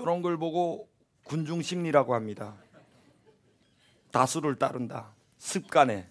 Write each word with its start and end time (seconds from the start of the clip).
이런 0.00 0.20
걸 0.20 0.36
보고 0.36 0.88
군중 1.24 1.62
심리라고 1.62 2.14
합니다. 2.14 2.54
다수를 4.12 4.58
따른다. 4.58 5.14
습관에 5.38 6.10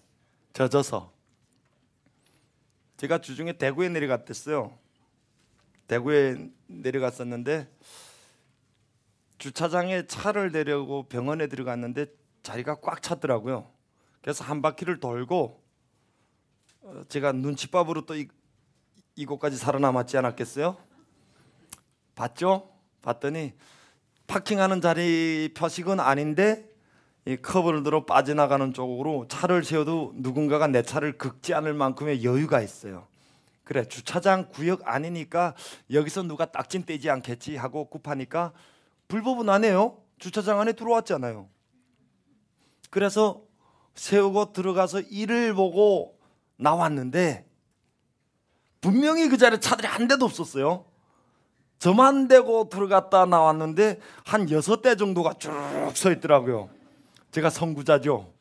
젖어서. 0.52 1.12
제가 2.96 3.20
주중에 3.20 3.54
대구에 3.54 3.88
내려갔댔어요. 3.88 4.76
대구에 5.86 6.50
내려갔었는데 6.66 7.70
주차장에 9.38 10.06
차를 10.06 10.50
대려고 10.50 11.04
병원에 11.04 11.46
들어갔는데 11.46 12.06
자리가 12.42 12.80
꽉 12.80 13.02
찼더라고요. 13.02 13.70
그래서 14.20 14.44
한 14.44 14.62
바퀴를 14.62 14.98
돌고 14.98 15.62
어, 16.82 17.02
제가 17.08 17.32
눈칫밥으로 17.32 18.06
또 18.06 18.16
이, 18.16 18.28
이곳까지 19.14 19.56
살아남았지 19.56 20.16
않았겠어요? 20.18 20.76
봤죠? 22.14 22.72
봤더니 23.02 23.54
파킹하는 24.26 24.80
자리 24.80 25.52
표식은 25.56 26.00
아닌데 26.00 26.68
이 27.26 27.36
커브를 27.36 27.82
들어 27.82 28.04
빠져나가는 28.04 28.72
쪽으로 28.72 29.26
차를 29.28 29.64
세워도 29.64 30.12
누군가가 30.16 30.68
내 30.68 30.82
차를 30.82 31.18
긁지 31.18 31.54
않을 31.54 31.74
만큼의 31.74 32.24
여유가 32.24 32.60
있어요. 32.60 33.08
그래 33.64 33.84
주차장 33.84 34.48
구역 34.48 34.82
아니니까 34.84 35.54
여기서 35.92 36.22
누가 36.22 36.46
딱진 36.46 36.84
떼지 36.84 37.10
않겠지 37.10 37.56
하고 37.56 37.90
급하니까 37.90 38.52
불법은 39.08 39.48
안 39.48 39.64
해요. 39.64 39.98
주차장 40.18 40.60
안에 40.60 40.72
들어왔잖아요. 40.72 41.48
그래서 42.90 43.42
세우고 43.96 44.52
들어가서 44.52 45.00
일을 45.00 45.54
보고 45.54 46.16
나왔는데 46.56 47.44
분명히 48.80 49.28
그 49.28 49.36
자리에 49.36 49.58
차들이 49.58 49.88
한 49.88 50.06
대도 50.06 50.24
없었어요. 50.24 50.85
저만 51.78 52.28
대고 52.28 52.68
들어갔다 52.68 53.24
나왔는데 53.26 54.00
한 54.24 54.50
여섯 54.50 54.82
대 54.82 54.96
정도가 54.96 55.34
쭉 55.34 55.50
서 55.94 56.10
있더라고요. 56.12 56.68
제가 57.30 57.48
선구자죠. 57.50 58.32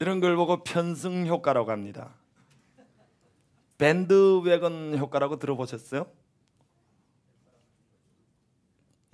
이런 0.00 0.20
걸 0.20 0.36
보고 0.36 0.62
편승 0.64 1.26
효과라고 1.26 1.70
합니다. 1.70 2.14
밴드웨건 3.78 4.98
효과라고 4.98 5.38
들어보셨어요? 5.38 6.06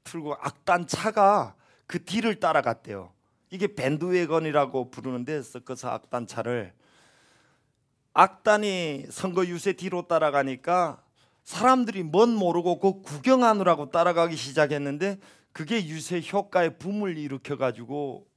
틀고 0.04 0.36
악단 0.36 0.88
차가 0.88 1.56
그 1.86 2.04
뒤를 2.04 2.40
따라갔대요. 2.40 3.14
이게 3.50 3.74
밴드웨건이라고 3.76 4.92
부르는데 4.92 5.42
서커스 5.42 5.86
악단 5.86 6.28
차를 6.28 6.74
악단이 8.14 9.08
선거 9.10 9.46
유세 9.46 9.74
뒤로 9.74 10.08
따라가니까 10.08 11.04
사람들이 11.44 12.04
뭔 12.04 12.34
모르고 12.36 12.80
그 12.80 13.02
구경하느라고 13.02 13.92
따라가기 13.92 14.36
시작했는데 14.36 15.20
그게 15.54 15.86
유세 15.86 16.22
효과의 16.22 16.78
붐을 16.78 17.18
일으켜 17.18 17.58
가지고 17.58 18.28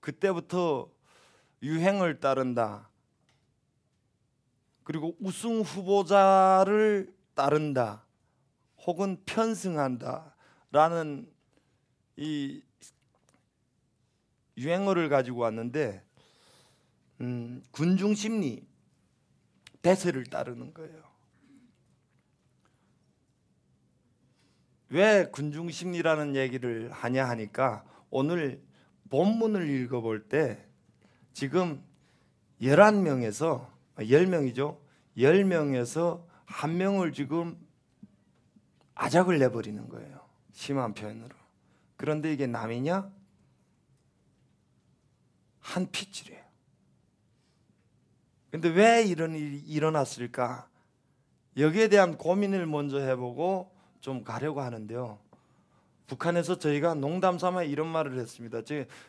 그때부터 0.00 0.88
유행을 1.62 2.20
따른다. 2.20 2.88
그리고 4.88 5.14
우승 5.20 5.60
후보자를 5.60 7.14
따른다. 7.34 8.06
혹은 8.86 9.22
편승한다라는 9.26 11.30
이 12.16 12.62
유행어를 14.56 15.10
가지고 15.10 15.40
왔는데 15.40 16.02
음, 17.20 17.62
군중 17.70 18.14
심리 18.14 18.66
대세를 19.82 20.24
따르는 20.24 20.72
거예요. 20.72 21.02
왜 24.88 25.28
군중 25.30 25.70
심리라는 25.70 26.34
얘기를 26.34 26.90
하냐 26.92 27.28
하니까 27.28 27.84
오늘 28.08 28.64
본문을 29.10 29.68
읽어볼 29.68 30.30
때 30.30 30.66
지금 31.34 31.84
11명에서 32.62 33.77
10명이죠. 33.98 34.78
10명에서 35.16 36.24
한 36.44 36.76
명을 36.76 37.12
지금 37.12 37.58
아작을 38.94 39.38
내버리는 39.38 39.88
거예요. 39.88 40.20
심한 40.52 40.94
표현으로. 40.94 41.34
그런데 41.96 42.32
이게 42.32 42.46
남이냐? 42.46 43.10
한 45.60 45.90
핏줄이에요. 45.90 46.42
근데 48.50 48.68
왜 48.70 49.04
이런 49.04 49.34
일이 49.34 49.58
일어났을까? 49.58 50.68
여기에 51.56 51.88
대한 51.88 52.16
고민을 52.16 52.66
먼저 52.66 52.98
해보고 52.98 53.74
좀 54.00 54.24
가려고 54.24 54.60
하는데요. 54.62 55.18
북한에서 56.08 56.58
저희가 56.58 56.94
농담 56.94 57.38
삼아 57.38 57.62
이런 57.64 57.86
말을 57.86 58.18
했습니다. 58.18 58.62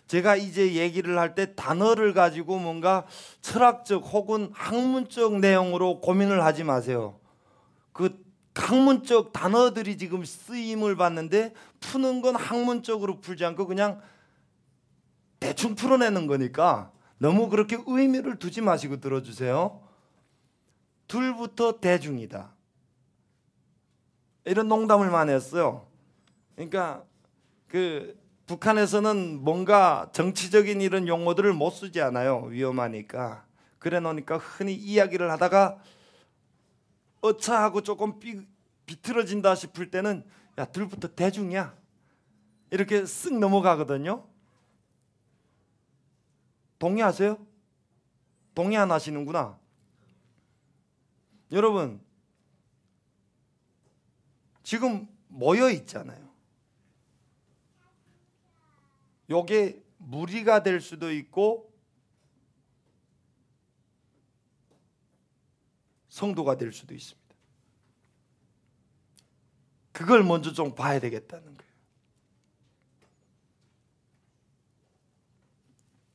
제가 0.06 0.36
이제 0.36 0.76
얘기를 0.76 1.18
할 1.18 1.34
때 1.34 1.56
단어를 1.56 2.14
가지고 2.14 2.60
뭔가 2.60 3.06
철학적 3.42 4.04
혹은 4.14 4.52
학문적 4.54 5.40
내용으로 5.40 6.02
고민을 6.02 6.44
하지 6.44 6.64
마세요. 6.64 7.20
그 7.94 8.24
학문적 8.54 9.32
단어들이 9.32 9.98
지금 9.98 10.26
쓰임을 10.26 10.98
받는데 10.98 11.54
푸는 11.80 12.22
건 12.22 12.36
학문적으로 12.36 13.22
풀지 13.22 13.46
않고 13.46 13.66
그냥 13.68 14.02
대충 15.40 15.76
풀어내는 15.76 16.28
거니까 16.28 16.92
너무 17.18 17.48
그렇게 17.48 17.78
의미를 17.88 18.38
두지 18.38 18.60
마시고 18.62 19.00
들어주세요. 19.00 19.82
둘부터 21.08 21.80
대중이다. 21.80 22.52
이런 24.46 24.68
농담을 24.68 25.10
많이 25.10 25.32
했어요. 25.32 25.89
그러니까 26.60 27.06
그 27.70 28.20
북한에서는 28.46 29.42
뭔가 29.42 30.10
정치적인 30.12 30.82
이런 30.82 31.08
용어들을 31.08 31.54
못 31.54 31.70
쓰지 31.70 32.02
않아요. 32.02 32.40
위험하니까. 32.50 33.46
그래 33.78 34.02
놓으니까 34.02 34.38
흔히 34.38 34.74
이야기를 34.74 35.32
하다가 35.32 35.82
어차하고 37.22 37.82
조금 37.82 38.20
삐, 38.20 38.46
비틀어진다 38.86 39.56
싶을 39.56 39.90
때는 39.90 40.26
야 40.58 40.66
둘부터 40.66 41.08
대중이야. 41.16 41.74
이렇게 42.72 43.04
쓱 43.04 43.40
넘어가거든요. 43.40 44.26
동의하세요? 46.78 47.38
동의 48.54 48.78
안 48.78 48.92
하시는구나. 48.92 49.58
여러분 51.54 52.02
지금 54.62 55.08
모여 55.30 55.70
있잖아요. 55.70 56.29
요게 59.30 59.84
무리가 59.98 60.64
될 60.64 60.82
수도 60.82 61.12
있고 61.12 61.72
성도가 66.10 66.58
될 66.58 66.72
수도 66.72 66.94
있습니다. 66.94 67.20
그걸 69.92 70.24
먼저 70.24 70.54
좀 70.54 70.74
봐야 70.76 71.00
되겠다는 71.00 71.46
거예요. 71.46 71.70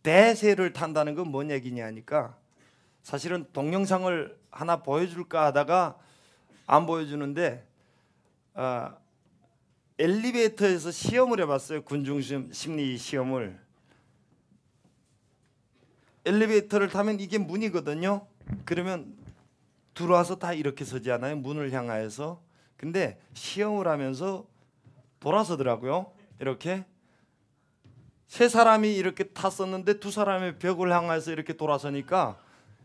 대세를 0.02 0.72
탄다는 0.72 1.14
건 1.14 1.32
뭔 1.32 1.50
얘기냐니까 1.50 2.38
사실은 3.02 3.46
동영상을 3.52 4.38
하나 4.50 4.82
보여줄까 4.82 5.46
하다가 5.46 5.98
안 6.66 6.86
보여주는데 6.86 7.66
어, 8.54 8.96
엘리베이터에서 9.98 10.90
시험을 10.90 11.40
해봤어요. 11.40 11.82
군중심 11.82 12.52
심리 12.52 12.98
시험을. 12.98 13.58
엘리베이터를 16.24 16.88
타면 16.88 17.20
이게 17.20 17.38
문이거든요. 17.38 18.26
그러면 18.64 19.16
들어와서 19.94 20.36
다 20.36 20.52
이렇게 20.52 20.84
서지 20.84 21.12
않아요? 21.12 21.36
문을 21.36 21.72
향하여서. 21.72 22.42
근데 22.76 23.20
시험을 23.34 23.86
하면서 23.86 24.46
돌아서더라고요. 25.20 26.12
이렇게 26.40 26.84
세 28.26 28.48
사람이 28.48 28.96
이렇게 28.96 29.24
탔었는데 29.24 30.00
두 30.00 30.10
사람이 30.10 30.58
벽을 30.58 30.92
향해서 30.92 31.30
이렇게 31.30 31.52
돌아서니까 31.52 32.36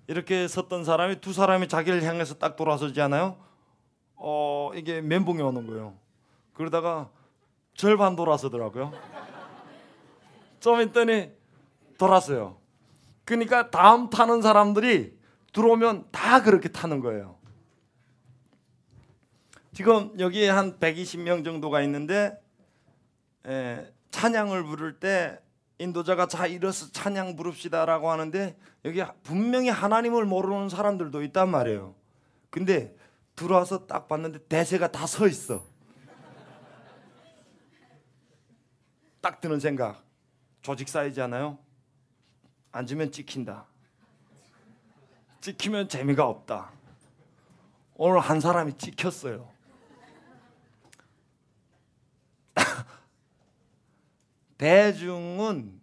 이렇게 0.05 0.47
섰던 0.47 0.85
사람이 0.85 1.21
두 1.21 1.33
사람이 1.33 1.67
자기를 1.67 2.03
향해서 2.03 2.35
딱 2.35 2.55
돌아서지 2.55 3.01
않아요? 3.01 3.37
어 4.15 4.71
이게 4.75 5.01
멘붕이 5.01 5.41
오는 5.41 5.65
거예요. 5.65 5.97
그러다가 6.63 7.09
절반 7.73 8.17
돌아서더라고요. 8.17 8.91
좀 10.59 10.81
있더니 10.81 11.31
돌았어요. 11.97 12.57
그러니까 13.23 13.71
다음 13.71 14.09
타는 14.09 14.41
사람들이 14.41 15.17
들어오면 15.53 16.07
다 16.11 16.43
그렇게 16.43 16.67
타는 16.67 16.99
거예요. 16.99 17.37
지금 19.71 20.11
여기 20.19 20.45
한 20.49 20.77
120명 20.77 21.45
정도가 21.45 21.81
있는데 21.83 22.37
에, 23.47 23.89
찬양을 24.11 24.65
부를 24.65 24.99
때 24.99 25.39
인도자가 25.77 26.27
자 26.27 26.45
일어서 26.45 26.91
찬양 26.91 27.37
부릅시다라고 27.37 28.11
하는데 28.11 28.57
여기 28.83 29.01
분명히 29.23 29.69
하나님을 29.69 30.25
모르는 30.25 30.67
사람들도 30.67 31.23
있단 31.23 31.47
말이에요. 31.47 31.95
근데 32.49 32.93
들어와서 33.37 33.87
딱 33.87 34.09
봤는데 34.09 34.39
대세가 34.49 34.91
다 34.91 35.05
서 35.07 35.25
있어. 35.25 35.63
딱 39.21 39.41
드는 39.41 39.59
생각. 39.59 40.03
조직 40.61 40.89
사이즈잖아요. 40.89 41.57
앉으면 42.71 43.11
찍힌다. 43.11 43.65
찍히면 45.41 45.89
재미가 45.89 46.27
없다. 46.27 46.71
오늘 47.95 48.19
한 48.19 48.39
사람이 48.39 48.77
찍혔어요. 48.77 49.49
대중은 54.57 55.79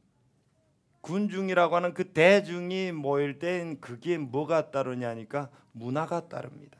군중이라고 1.01 1.77
하는 1.77 1.95
그 1.95 2.13
대중이 2.13 2.93
모일 2.93 3.39
땐 3.39 3.81
그게 3.81 4.19
뭐가 4.19 4.71
따르냐니까 4.71 5.51
문화가 5.73 6.29
따릅니다. 6.29 6.79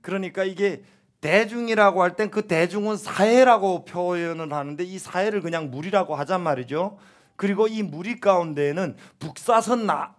그러니까 0.00 0.44
이게 0.44 0.84
대중이라고 1.20 2.02
할 2.02 2.16
땐 2.16 2.30
그 2.30 2.46
대중은 2.46 2.96
사회라고 2.96 3.84
표현을 3.84 4.52
하는데 4.52 4.84
이 4.84 4.98
사회를 4.98 5.40
그냥 5.40 5.70
무리라고 5.70 6.14
하잔 6.14 6.42
말이죠. 6.42 6.98
그리고 7.36 7.66
이 7.66 7.82
무리 7.82 8.20
가운데에는 8.20 8.96
북사선 9.18 9.86
나, 9.86 10.16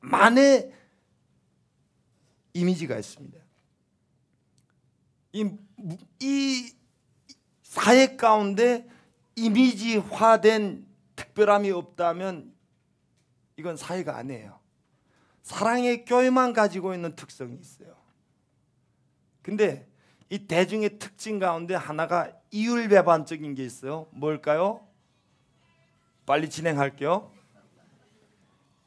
만의 0.00 0.72
이미지가 2.54 2.98
있습니다. 2.98 3.38
이, 5.32 5.50
이 6.20 6.72
사회 7.62 8.16
가운데 8.16 8.88
이미지화된 9.36 10.86
특별함이 11.16 11.70
없다면 11.70 12.52
이건 13.56 13.76
사회가 13.76 14.16
아니에요. 14.16 14.58
사랑의 15.42 16.04
교회만 16.04 16.52
가지고 16.52 16.94
있는 16.94 17.14
특성이 17.14 17.56
있어요. 17.56 17.94
근데 19.42 19.88
이 20.30 20.46
대중의 20.46 20.98
특징 20.98 21.38
가운데 21.38 21.74
하나가 21.74 22.30
이율배반적인 22.50 23.54
게 23.54 23.64
있어요. 23.64 24.06
뭘까요? 24.10 24.86
빨리 26.26 26.50
진행할게요. 26.50 27.32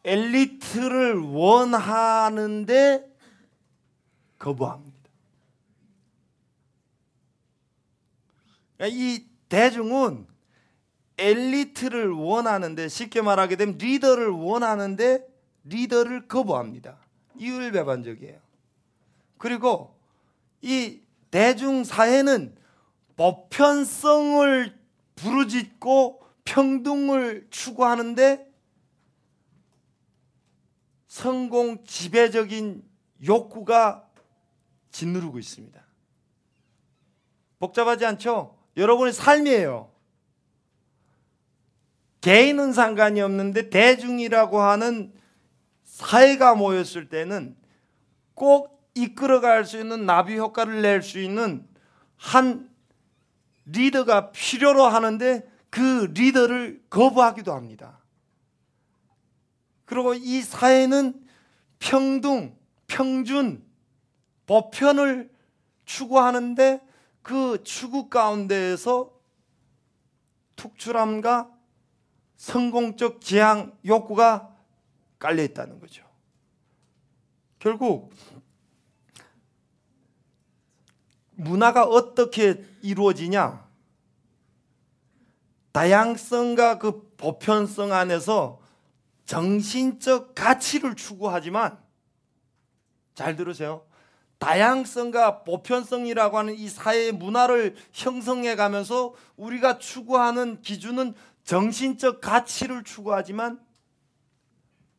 엘리트를 0.04 1.18
원하는데 1.20 3.12
거부합니다. 4.38 4.98
그러니까 8.78 8.98
이 9.00 9.26
대중은 9.50 10.28
엘리트를 11.18 12.10
원하는데 12.10 12.88
쉽게 12.90 13.22
말하게 13.22 13.56
되면 13.56 13.78
리더를 13.78 14.30
원하는데 14.30 15.28
리더를 15.66 16.28
거부합니다. 16.28 16.98
이율배반적이에요. 17.38 18.40
그리고 19.38 19.96
이 20.62 21.02
대중 21.32 21.84
사회는 21.84 22.56
보편성을 23.16 24.80
부르짖고 25.16 26.22
평등을 26.44 27.48
추구하는데 27.50 28.52
성공 31.08 31.84
지배적인 31.84 32.84
욕구가 33.26 34.08
짓누르고 34.92 35.40
있습니다. 35.40 35.82
복잡하지 37.60 38.06
않죠? 38.06 38.58
여러분의 38.76 39.14
삶이에요. 39.14 39.92
개인은 42.22 42.74
상관이 42.74 43.22
없는데 43.22 43.70
대중이라고 43.70 44.62
하는 44.62 45.14
사회가 45.84 46.56
모였을 46.56 47.10
때는 47.10 47.56
꼭 48.34 48.81
이끌어갈 48.96 49.66
수 49.66 49.80
있는 49.80 50.06
나비 50.06 50.38
효과를 50.38 50.82
낼 50.82 51.02
수 51.02 51.20
있는 51.20 51.68
한 52.18 52.70
리더가 53.66 54.32
필요로 54.32 54.86
하는데 54.86 55.50
그 55.70 56.12
리더를 56.14 56.84
거부하기도 56.90 57.54
합니다. 57.54 58.00
그리고 59.86 60.14
이 60.14 60.42
사회는 60.42 61.26
평등, 61.80 62.56
평준, 62.88 63.66
보편을 64.46 65.32
추구하는데 65.86 66.82
그 67.22 67.64
추구 67.64 68.10
가운데에서 68.10 69.12
특출함과 70.56 71.50
성공적 72.36 73.22
지향 73.22 73.78
욕구가 73.86 74.56
깔려 75.20 75.44
있다는 75.44 75.80
거죠. 75.80 76.04
결국 77.60 78.12
문화가 81.42 81.84
어떻게 81.84 82.64
이루어지냐? 82.82 83.68
다양성과 85.72 86.78
그 86.78 87.14
보편성 87.18 87.94
안에서 87.94 88.60
정신적 89.26 90.36
가치를 90.36 90.96
추구하지만 90.96 91.80
잘 93.16 93.36
들으세요. 93.36 93.86
다양성과 94.38 95.44
보편성이라고 95.44 96.38
하는 96.38 96.56
이 96.56 96.68
사회의 96.68 97.12
문화를 97.12 97.76
형성해 97.94 98.56
가면서 98.56 99.14
우리가 99.36 99.78
추구하는 99.78 100.62
기준은 100.62 101.14
정신적 101.44 102.22
가치를 102.22 102.84
추구하지만 102.84 103.60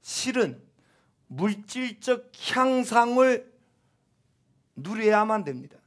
실은 0.00 0.62
물질적 1.26 2.30
향상을 2.54 3.52
누려야만 4.76 5.44
됩니다. 5.44 5.81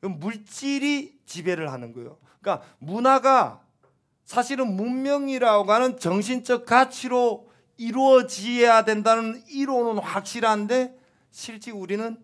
물질이 0.00 1.20
지배를 1.26 1.72
하는 1.72 1.92
거예요. 1.92 2.18
그러니까 2.40 2.66
문화가 2.78 3.64
사실은 4.24 4.74
문명이라고 4.74 5.72
하는 5.72 5.98
정신적 5.98 6.66
가치로 6.66 7.50
이루어져야 7.78 8.84
된다는 8.84 9.42
이론은 9.48 10.02
확실한데 10.02 10.98
실제 11.30 11.70
우리는 11.70 12.16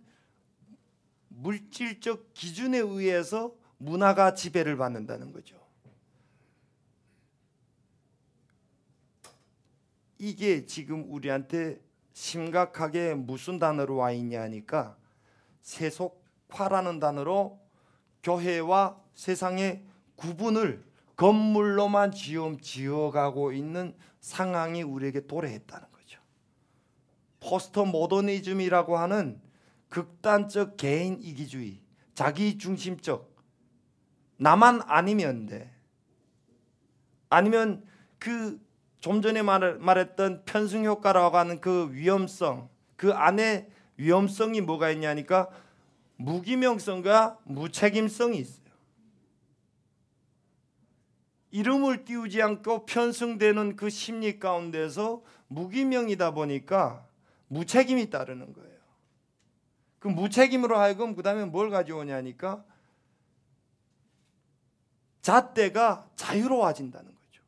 물질적 1.29 2.35
기준에 2.35 2.79
의해서 2.79 3.55
문화가 3.79 4.35
지배를 4.35 4.77
받는다는 4.77 5.33
거죠. 5.33 5.57
이게 10.19 10.65
지금 10.67 11.11
우리한테 11.13 11.81
심각하게 12.13 13.15
무슨 13.15 13.59
단어로 13.59 13.97
와 13.97 14.13
있냐니까 14.13 14.97
세속화라는 15.63 17.01
단어로 17.01 17.64
교회와 18.25 19.01
세상의 19.15 19.85
구분을 20.17 20.85
건물로만 21.15 22.11
지음 22.11 22.59
지어가고 22.59 23.53
있는 23.53 23.95
상황이 24.19 24.83
우리에게 24.83 25.29
도래했다는 25.29 25.87
거죠. 25.93 26.21
포스터 27.39 27.85
모더니즘이라고 27.85 28.99
하는 28.99 29.41
극단적 29.89 30.77
개인 30.77 31.23
이기주의, 31.23 31.81
자기 32.15 32.59
중심적 32.59 33.33
나만 34.39 34.83
아니면 34.87 35.47
돼. 35.47 35.73
아니면 37.31 37.85
그 38.19 38.65
좀 39.05 39.21
전에 39.21 39.43
말, 39.43 39.77
말했던 39.81 40.45
편승 40.47 40.87
효과라고 40.87 41.37
하는 41.37 41.61
그 41.61 41.91
위험성, 41.93 42.71
그 42.97 43.13
안에 43.13 43.69
위험성이 43.99 44.63
뭐가 44.63 44.89
있냐니까 44.93 45.51
무기명성과 46.17 47.41
무책임성이 47.45 48.39
있어요. 48.39 48.65
이름을 51.51 52.05
띄우지 52.05 52.43
않고 52.43 52.85
편승되는 52.87 53.77
그 53.77 53.89
심리 53.89 54.41
가운데서 54.41 55.23
무기명이다 55.47 56.33
보니까 56.33 57.07
무책임이 57.49 58.11
따르는 58.11 58.53
거예요. 58.53 58.75
그 60.01 60.09
무책임으로 60.09 60.77
하여금 60.77 61.15
그 61.15 61.23
다음에 61.23 61.45
뭘 61.45 61.71
가져오냐니까 61.71 62.65
잣대가 65.23 66.11
자유로워진다는 66.17 67.15
거죠. 67.15 67.43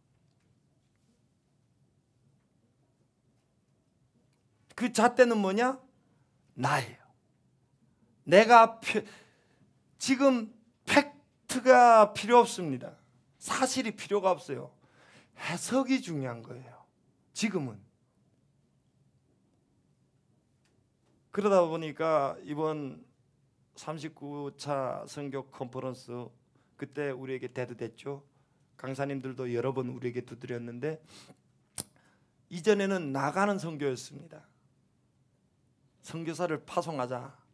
그 4.75 4.93
잣대는 4.93 5.37
뭐냐? 5.37 5.79
나예요. 6.55 6.96
내가 8.27 8.81
피, 8.81 9.05
지금 9.99 10.53
팩트가 10.85 12.13
필요 12.13 12.39
없습니다. 12.39 12.97
사실이 13.39 13.93
필요가 13.93 14.31
없어요. 14.31 14.75
해석이 15.39 16.03
중요한 16.03 16.43
거예요. 16.43 16.85
지금은. 17.33 17.81
그러다 21.31 21.67
보니까 21.67 22.37
이번 22.43 23.05
39차 23.77 25.07
선교 25.07 25.47
컨퍼런스 25.51 26.27
그때 26.77 27.11
우리에게 27.11 27.49
대두됐죠. 27.49 28.25
강사님들도 28.77 29.55
여러 29.55 29.73
번 29.73 29.89
우리에게 29.89 30.23
두드렸는데 30.23 31.01
이전에는 32.49 33.13
나가는 33.13 33.59
선교였습니다. 33.59 34.47
선교사를 36.03 36.65
파송하자. 36.65 37.46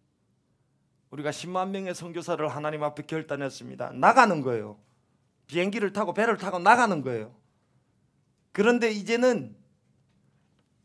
우리가 1.13 1.31
10만 1.31 1.69
명의 1.69 1.95
선교사를 1.95 2.47
하나님 2.49 2.83
앞에 2.83 3.03
결단했습니다. 3.05 3.93
나가는 3.93 4.41
거예요. 4.41 4.81
비행기를 5.47 5.93
타고 5.93 6.15
배를 6.15 6.39
타고 6.39 6.59
나가는 6.59 7.03
거예요. 7.03 7.37
그런데 8.51 8.91
이제는 8.91 9.55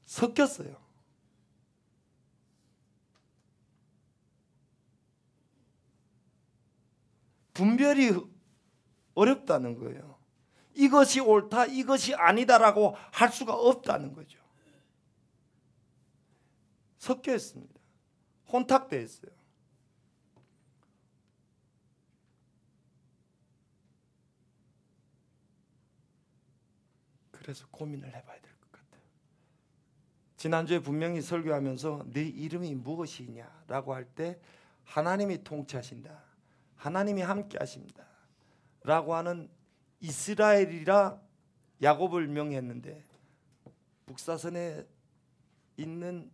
섞였어요. 0.03 0.75
분별이 7.53 8.11
어렵다는 9.13 9.79
거예요. 9.79 10.17
이것이 10.73 11.21
옳다, 11.21 11.65
이것이 11.67 12.13
아니다라고 12.13 12.95
할 13.11 13.31
수가 13.31 13.53
없다는 13.53 14.13
거죠. 14.13 14.37
섞여 16.97 17.33
있습니다. 17.33 17.73
혼탁돼 18.51 19.01
있어요. 19.01 19.36
그래서 27.47 27.65
고민을 27.71 28.09
해봐야 28.13 28.41
될 28.41 28.51
것 28.59 28.69
같아요. 28.73 29.01
지난주에 30.35 30.79
분명히 30.79 31.21
설교하면서 31.21 32.07
네 32.11 32.23
이름이 32.23 32.75
무엇이냐라고 32.75 33.93
할 33.93 34.05
때 34.15 34.37
하나님이 34.83 35.45
통치하신다. 35.45 36.23
하나님이 36.75 37.21
함께 37.21 37.57
하십니다. 37.57 38.05
라고 38.83 39.15
하는 39.15 39.49
이스라엘이라 40.01 41.21
야곱을 41.81 42.27
명했는데 42.27 43.01
북사선에 44.07 44.85
있는 45.77 46.29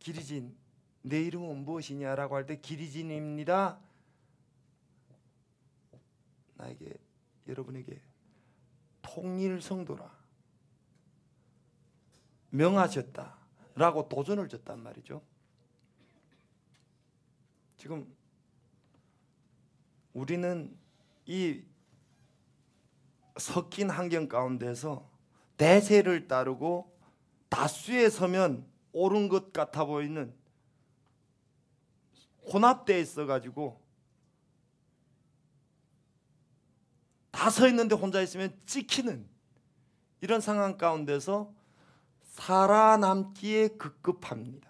기리진 0.00 0.56
내 1.02 1.22
이름은 1.22 1.58
무엇이냐라고 1.64 2.34
할 2.34 2.46
때 2.46 2.56
기리진입니다. 2.60 3.78
나에게 6.56 6.94
여러분에게 7.46 8.00
통일 9.02 9.62
성도라 9.62 10.21
명하셨다라고 12.52 14.08
도전을 14.08 14.48
줬단 14.48 14.82
말이죠. 14.82 15.22
지금 17.76 18.06
우리는 20.12 20.76
이 21.26 21.62
섞인 23.38 23.90
환경 23.90 24.28
가운데서 24.28 25.10
대세를 25.56 26.28
따르고 26.28 26.92
다수에 27.48 28.10
서면 28.10 28.66
옳은 28.92 29.28
것 29.28 29.52
같아 29.52 29.84
보이는 29.84 30.34
혼합돼 32.52 33.00
있어 33.00 33.26
가지고 33.26 33.80
다 37.30 37.50
서 37.50 37.66
있는데 37.68 37.94
혼자 37.96 38.20
있으면 38.20 38.56
찍히는 38.66 39.26
이런 40.20 40.40
상황 40.40 40.76
가운데서 40.76 41.52
살아남기에 42.32 43.68
급급합니다. 43.68 44.68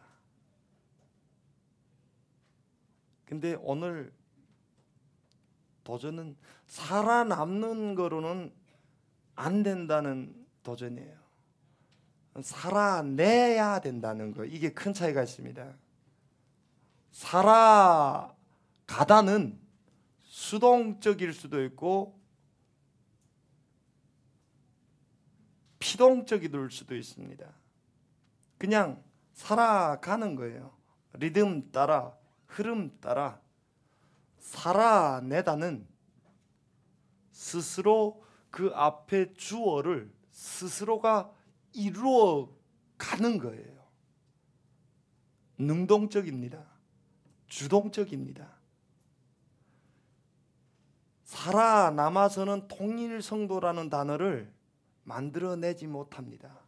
근데 3.24 3.56
오늘 3.60 4.12
도전은 5.84 6.36
살아남는 6.66 7.94
거로는 7.94 8.52
안 9.36 9.62
된다는 9.62 10.34
도전이에요. 10.62 11.22
살아내야 12.42 13.80
된다는 13.80 14.34
거 14.34 14.44
이게 14.44 14.72
큰 14.72 14.92
차이가 14.92 15.22
있습니다. 15.22 15.72
살아가다는 18.86 19.58
수동적일 20.24 21.32
수도 21.32 21.62
있고 21.64 22.20
피동적일 25.82 26.52
수도 26.70 26.94
있습니다. 26.94 27.44
그냥 28.56 29.02
살아가는 29.32 30.36
거예요. 30.36 30.72
리듬 31.14 31.72
따라 31.72 32.16
흐름 32.46 32.96
따라 33.00 33.40
살아내다는 34.38 35.88
스스로 37.32 38.22
그 38.48 38.70
앞에 38.74 39.34
주어를 39.34 40.12
스스로가 40.30 41.32
이루어 41.72 42.48
가는 42.96 43.38
거예요. 43.38 43.82
능동적입니다. 45.58 46.64
주동적입니다. 47.48 48.48
살아남아서는 51.24 52.68
통일 52.68 53.20
성도라는 53.20 53.90
단어를 53.90 54.61
만들어내지 55.04 55.86
못합니다. 55.86 56.60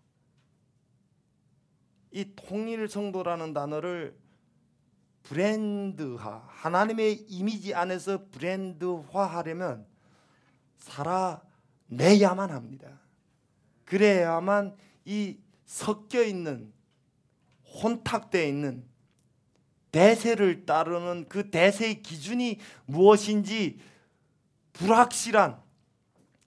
이 2.10 2.32
통일 2.36 2.88
성도라는 2.88 3.52
단어를 3.52 4.16
브랜드화, 5.24 6.44
하나님의 6.48 7.14
이미지 7.28 7.74
안에서 7.74 8.26
브랜드화하려면 8.30 9.86
살아내야만 10.78 12.50
합니다. 12.50 13.00
그래야만 13.84 14.76
이 15.04 15.38
섞여 15.64 16.22
있는 16.22 16.72
혼탁되어 17.82 18.46
있는 18.46 18.84
대세를 19.90 20.66
따르는 20.66 21.26
그 21.28 21.50
대세의 21.50 22.02
기준이 22.02 22.58
무엇인지 22.86 23.78
불확실한 24.72 25.63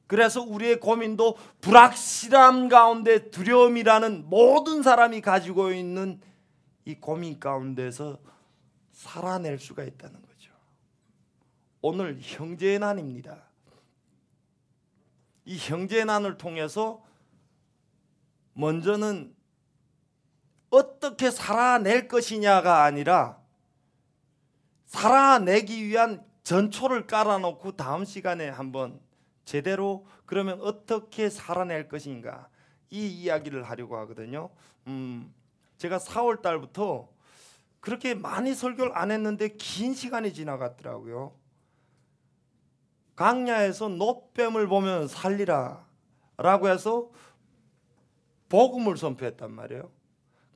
그래서 0.07 0.41
우리의 0.41 0.79
고민도 0.79 1.37
불확실함 1.61 2.69
가운데 2.69 3.29
두려움이라는 3.29 4.29
모든 4.29 4.81
사람이 4.81 5.21
가지고 5.21 5.71
있는 5.71 6.21
이 6.85 6.95
고민 6.95 7.39
가운데서 7.39 8.17
살아낼 8.93 9.59
수가 9.59 9.83
있다는 9.83 10.21
거죠. 10.21 10.51
오늘 11.81 12.17
형제의 12.19 12.79
난입니다. 12.79 13.43
이 15.45 15.57
형제의 15.57 16.05
난을 16.05 16.37
통해서 16.37 17.03
먼저는 18.53 19.35
어떻게 20.69 21.29
살아낼 21.29 22.07
것이냐가 22.07 22.83
아니라 22.83 23.37
살아내기 24.85 25.85
위한 25.85 26.25
전초를 26.43 27.07
깔아놓고 27.07 27.75
다음 27.75 28.05
시간에 28.05 28.47
한번 28.49 28.99
제대로 29.47 30.05
그러면 30.25 30.59
어떻게 30.61 31.29
살아낼 31.29 31.87
것인가 31.87 32.49
이 32.89 33.07
이야기를 33.07 33.63
하려고 33.63 33.95
하거든요. 33.99 34.49
음, 34.87 35.33
제가 35.77 35.99
4월 35.99 36.41
달부터 36.41 37.07
그렇게 37.79 38.13
많이 38.13 38.53
설교를 38.53 38.91
안 38.97 39.09
했는데 39.09 39.47
긴 39.57 39.93
시간이 39.93 40.33
지나갔더라고요. 40.33 41.33
강야에서 43.15 43.87
노뱀을 43.87 44.67
보면 44.67 45.07
살리라라고 45.07 46.67
해서 46.67 47.09
복음을 48.49 48.97
선포했단 48.97 49.49
말이에요. 49.49 49.89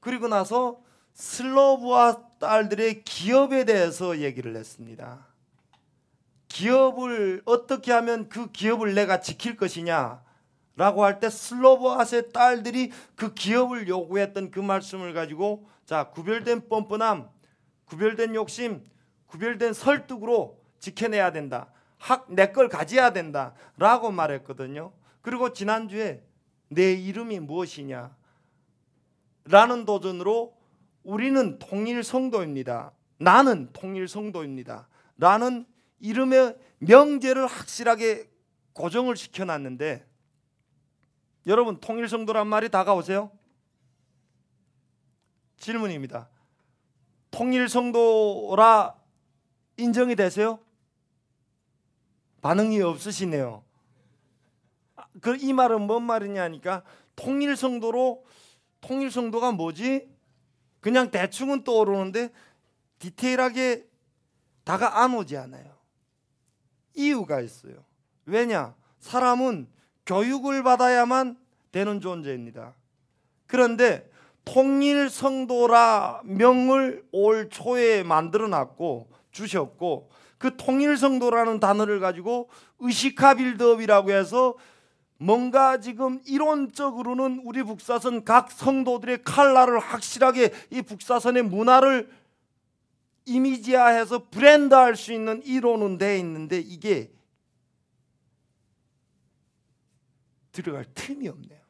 그리고 0.01 0.27
나서 0.27 0.81
슬로브와 1.13 2.29
딸들의 2.39 3.05
기업에 3.05 3.63
대해서 3.63 4.19
얘기를 4.19 4.53
했습니다. 4.57 5.30
기업을 6.51 7.41
어떻게 7.45 7.91
하면 7.93 8.27
그 8.29 8.51
기업을 8.51 8.93
내가 8.93 9.21
지킬 9.21 9.55
것이냐 9.55 10.21
라고 10.75 11.03
할 11.03 11.19
때 11.19 11.29
슬로보아스의 11.29 12.31
딸들이 12.31 12.91
그 13.15 13.33
기업을 13.33 13.87
요구했던 13.87 14.51
그 14.51 14.59
말씀을 14.59 15.13
가지고 15.13 15.67
자 15.85 16.09
구별된 16.09 16.67
뻔뻔함 16.69 17.29
구별된 17.85 18.35
욕심 18.35 18.83
구별된 19.27 19.73
설득으로 19.73 20.59
지켜내야 20.79 21.31
된다. 21.31 21.67
학 21.97 22.31
내 22.31 22.51
걸 22.51 22.67
가져야 22.67 23.13
된다 23.13 23.53
라고 23.77 24.11
말했거든요. 24.11 24.91
그리고 25.21 25.53
지난주에 25.53 26.23
내 26.69 26.93
이름이 26.93 27.39
무엇이냐 27.41 28.15
라는 29.45 29.85
도전으로 29.85 30.53
우리는 31.03 31.59
통일 31.59 32.03
성도입니다. 32.03 32.91
나는 33.19 33.69
통일 33.73 34.07
성도입니다. 34.07 34.87
라는 35.17 35.65
이름의 36.01 36.57
명제를 36.79 37.47
확실하게 37.47 38.29
고정을 38.73 39.15
시켜놨는데 39.15 40.05
여러분 41.47 41.79
통일성도란 41.79 42.47
말이 42.47 42.69
다가오세요? 42.69 43.31
질문입니다. 45.57 46.29
통일성도라 47.31 48.95
인정이 49.77 50.15
되세요? 50.15 50.59
반응이 52.41 52.81
없으시네요. 52.81 53.63
그 55.21 55.35
이 55.35 55.53
말은 55.53 55.81
뭔 55.81 56.03
말이냐니까 56.03 56.83
통일 57.15 57.55
성도로 57.55 58.25
통일 58.79 59.11
성도가 59.11 59.51
뭐지? 59.51 60.09
그냥 60.79 61.11
대충은 61.11 61.63
떠오르는데 61.63 62.31
디테일하게 62.99 63.85
다가 64.63 65.01
안 65.03 65.13
오지 65.13 65.37
않아요. 65.37 65.80
이유가 66.93 67.41
있어요. 67.41 67.73
왜냐? 68.25 68.75
사람은 68.99 69.67
교육을 70.05 70.63
받아야만 70.63 71.37
되는 71.71 72.01
존재입니다. 72.01 72.75
그런데 73.47 74.09
통일 74.45 75.09
성도라 75.09 76.21
명을 76.23 77.03
올 77.11 77.49
초에 77.49 78.03
만들어 78.03 78.47
놨고 78.47 79.09
주셨고 79.31 80.09
그 80.37 80.57
통일 80.57 80.97
성도라는 80.97 81.59
단어를 81.59 81.99
가지고 81.99 82.49
의식화 82.79 83.35
빌드업이라고 83.35 84.11
해서 84.11 84.55
뭔가 85.17 85.79
지금 85.79 86.19
이론적으로는 86.25 87.41
우리 87.45 87.61
북사선 87.61 88.25
각 88.25 88.51
성도들의 88.51 89.23
칼라를 89.23 89.77
확실하게 89.77 90.51
이 90.71 90.81
북사선의 90.81 91.43
문화를 91.43 92.09
이미지화해서 93.25 94.29
브랜드할 94.29 94.95
수 94.95 95.13
있는 95.13 95.43
이론은 95.43 95.97
돼 95.97 96.17
있는데 96.19 96.59
이게 96.59 97.13
들어갈 100.51 100.85
틈이 100.93 101.27
없네요. 101.27 101.61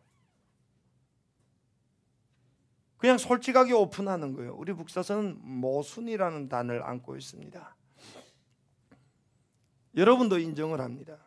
그냥 2.97 3.17
솔직하게 3.17 3.73
오픈하는 3.73 4.33
거예요. 4.33 4.55
우리 4.55 4.73
북사선은 4.73 5.39
모순이라는 5.41 6.49
단을 6.49 6.83
안고 6.83 7.17
있습니다. 7.17 7.75
여러분도 9.95 10.37
인정을 10.37 10.79
합니다. 10.79 11.17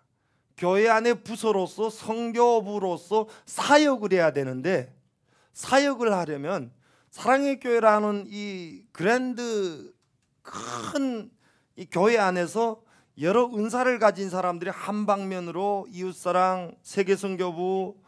교회 0.57 0.88
안에 0.88 1.14
부서로서 1.14 1.90
성교부로서 1.90 3.28
사역을 3.47 4.12
해야 4.12 4.33
되는데 4.33 4.97
사역을 5.52 6.12
하려면 6.12 6.73
사랑의 7.11 7.61
교회라는 7.61 8.26
이 8.28 8.85
그랜드 8.93 9.93
큰 10.44 11.34
이 11.76 11.86
교회 11.86 12.18
안에서 12.18 12.82
여러 13.20 13.46
은사를 13.46 13.98
가진 13.98 14.30
사람들이 14.30 14.70
한 14.70 15.06
방면으로 15.06 15.86
이웃사랑, 15.90 16.76
세계성교부, 16.82 18.00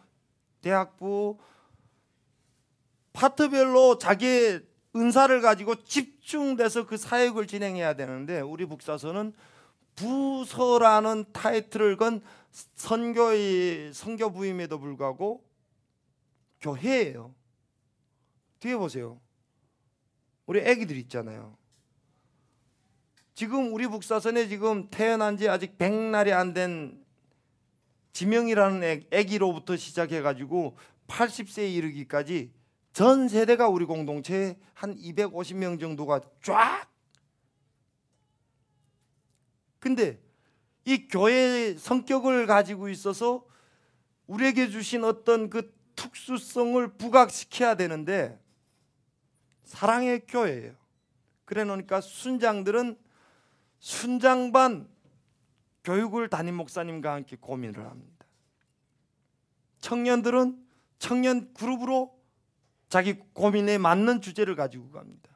대학부 0.61 1.39
파트별로 3.13 3.99
자기의 3.99 4.67
은사를 4.95 5.41
가지고 5.41 5.83
집중돼서 5.85 6.87
그 6.87 6.97
사역을 6.97 7.47
진행해야 7.47 7.95
되는데 7.95 8.41
우리 8.41 8.67
북사서는 8.67 9.33
부서라는 9.95 11.25
타이틀을 11.33 11.97
건 11.97 12.23
선교의 12.75 13.95
선교부임에도 13.95 14.79
불구하고 14.79 15.45
교회예요. 16.61 17.35
뒤에 18.61 18.77
보세요. 18.77 19.21
우리 20.47 20.61
아기들 20.67 20.97
있잖아요. 20.97 21.57
지금 23.37 23.75
우리 23.75 23.87
북사선에 23.87 24.49
지금 24.49 24.89
태어난 24.89 25.37
지 25.37 25.47
아직 25.47 25.77
백날이 25.77 26.33
안 26.33 26.55
된 26.55 27.05
지명이라는 28.15 29.09
아기로부터 29.13 29.77
시작해 29.77 30.23
가지고 30.23 30.79
80세에 31.07 31.71
이르기까지 31.75 32.51
전 32.95 33.29
세대가 33.29 33.69
우리 33.69 33.85
공동체에 33.85 34.57
한 34.73 34.97
250명 34.97 35.79
정도가 35.79 36.23
쫙 36.43 36.89
근데 39.81 40.19
이 40.87 41.07
교회의 41.07 41.77
성격을 41.77 42.47
가지고 42.47 42.89
있어서 42.89 43.45
우리에게 44.29 44.71
주신 44.71 45.05
어떤 45.05 45.51
그 45.51 45.77
특수성을 45.95 46.89
부각시켜야 46.97 47.75
되는데 47.75 48.41
사랑의 49.65 50.25
교회예요. 50.27 50.75
그래 51.45 51.65
놓으니까 51.65 52.01
순장들은 52.01 53.05
순장반 53.87 54.89
교육을 55.85 56.29
담임 56.29 56.57
목사님과 56.57 57.13
함께 57.13 57.37
고민을 57.37 57.87
합니다. 57.89 58.27
청년들은 59.79 60.61
청년 60.99 61.55
그룹으로 61.55 62.13
자기 62.89 63.13
고민에 63.33 63.79
맞는 63.79 64.23
주제를 64.23 64.57
가지고 64.57 64.91
갑니다. 64.91 65.31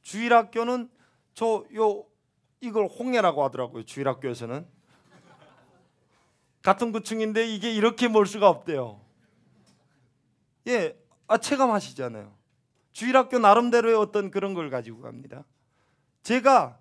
주일학교는 0.00 0.88
저 1.34 1.66
요 1.74 2.06
이걸 2.62 2.86
홍해라고 2.86 3.44
하더라고요. 3.44 3.82
주일학교에서는 3.82 4.66
같은 6.62 6.92
구층인데 6.92 7.48
이게 7.48 7.70
이렇게 7.70 8.08
멀 8.08 8.24
수가 8.24 8.48
없대요. 8.48 9.04
예, 10.68 10.98
아 11.26 11.36
체감하시잖아요. 11.36 12.34
주일학교 12.92 13.38
나름대로의 13.38 13.94
어떤 13.94 14.30
그런 14.30 14.54
걸 14.54 14.70
가지고 14.70 15.02
갑니다. 15.02 15.44
제가 16.22 16.80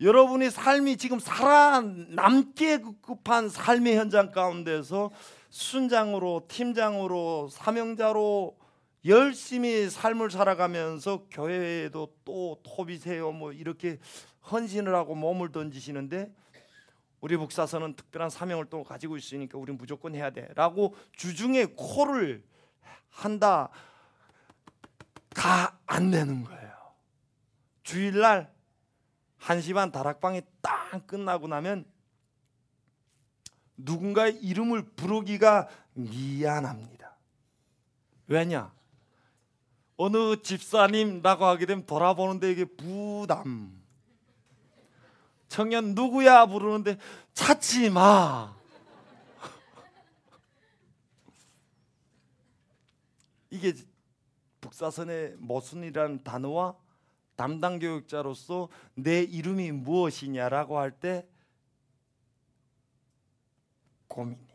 여러분의 0.00 0.50
삶이 0.50 0.96
지금 0.98 1.18
살아남기에 1.18 2.78
급급한 2.78 3.48
삶의 3.48 3.96
현장 3.96 4.30
가운데서 4.30 5.10
순장으로 5.48 6.46
팀장으로 6.48 7.48
사명자로 7.50 8.58
열심히 9.06 9.88
삶을 9.88 10.30
살아가면서 10.30 11.26
교회에도 11.30 12.12
또 12.24 12.60
토비세요 12.62 13.32
뭐 13.32 13.52
이렇게 13.52 13.98
헌신을 14.50 14.94
하고 14.94 15.14
몸을 15.14 15.52
던지시는데 15.52 16.32
우리 17.20 17.36
북사선은 17.36 17.94
특별한 17.94 18.30
사명을 18.30 18.66
또 18.66 18.84
가지고 18.84 19.16
있으니까 19.16 19.58
우리는 19.58 19.78
무조건 19.78 20.14
해야 20.14 20.30
돼라고 20.30 20.94
주중에 21.12 21.66
콜을 21.76 22.44
한다 23.08 23.70
가 25.34 25.76
안 25.86 26.10
되는 26.10 26.44
거예요. 26.44 26.72
주일날 27.82 28.52
1시 29.40 29.74
반 29.74 29.92
다락방이 29.92 30.42
딱 30.60 31.06
끝나고 31.06 31.48
나면 31.48 31.84
누군가의 33.76 34.36
이름을 34.42 34.82
부르기가 34.96 35.68
미안합니다. 35.94 37.16
왜냐? 38.26 38.74
어느 39.96 40.42
집사님라고 40.42 41.44
하게 41.44 41.66
되면 41.66 41.86
돌아보는데 41.86 42.50
이게 42.50 42.64
부담. 42.64 43.80
청년 45.48 45.94
누구야 45.94 46.46
부르는데 46.46 46.98
찾지 47.32 47.90
마. 47.90 48.52
이게 53.50 53.74
북사선의 54.60 55.36
모순이라는 55.38 56.24
단어와 56.24 56.74
담당 57.36 57.78
교육자로서 57.78 58.68
내 58.94 59.22
이름이 59.22 59.72
무엇이냐라고 59.72 60.78
할 60.78 60.90
때 60.90 61.26
고민이에요. 64.08 64.46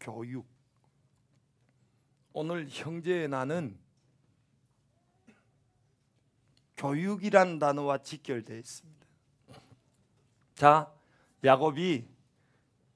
교육. 0.00 0.46
오늘 2.34 2.68
형제의 2.68 3.28
나는 3.28 3.78
교육이란 6.76 7.58
단어와 7.58 7.98
직결되어 7.98 8.58
있습니다. 8.58 9.06
자, 10.54 10.92
야곱이 11.42 12.06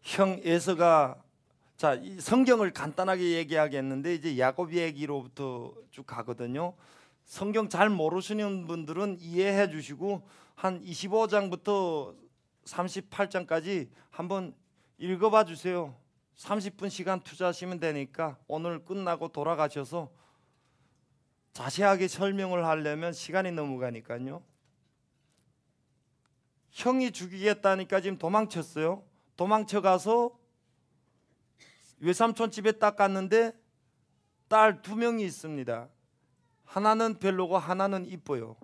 형 0.03 0.41
에서가 0.43 1.23
자, 1.77 1.95
이 1.95 2.21
성경을 2.21 2.73
간단하게 2.73 3.37
얘기하겠는데 3.37 4.15
이제 4.17 4.39
야곱 4.39 4.75
얘기로부터 4.75 5.73
쭉 5.93 6.05
가거든요. 6.05 6.75
성경 7.29 7.69
잘 7.69 7.91
모르시는 7.91 8.67
분들은 8.67 9.19
이해해 9.21 9.69
주시고 9.69 10.27
한 10.55 10.83
25장부터 10.83 12.17
38장까지 12.65 13.91
한번 14.09 14.55
읽어봐 14.97 15.45
주세요. 15.45 15.95
30분 16.37 16.89
시간 16.89 17.21
투자하시면 17.21 17.81
되니까 17.81 18.39
오늘 18.49 18.83
끝나고 18.83 19.29
돌아가셔서 19.29 20.11
자세하게 21.53 22.09
설명을 22.09 22.65
하려면 22.65 23.13
시간이 23.13 23.53
넘어가니까요. 23.53 24.43
형이 26.71 27.13
죽이겠다니까 27.13 28.01
지금 28.01 28.17
도망쳤어요. 28.17 29.05
도망쳐 29.37 29.83
가서 29.83 30.31
외삼촌 31.99 32.51
집에 32.51 32.73
딱 32.73 32.97
갔는데 32.97 33.53
딸 34.49 34.81
두 34.81 34.97
명이 34.97 35.23
있습니다. 35.25 35.91
하나는 36.69 37.19
별로고 37.19 37.57
하나는 37.57 38.05
이뻐요. 38.07 38.57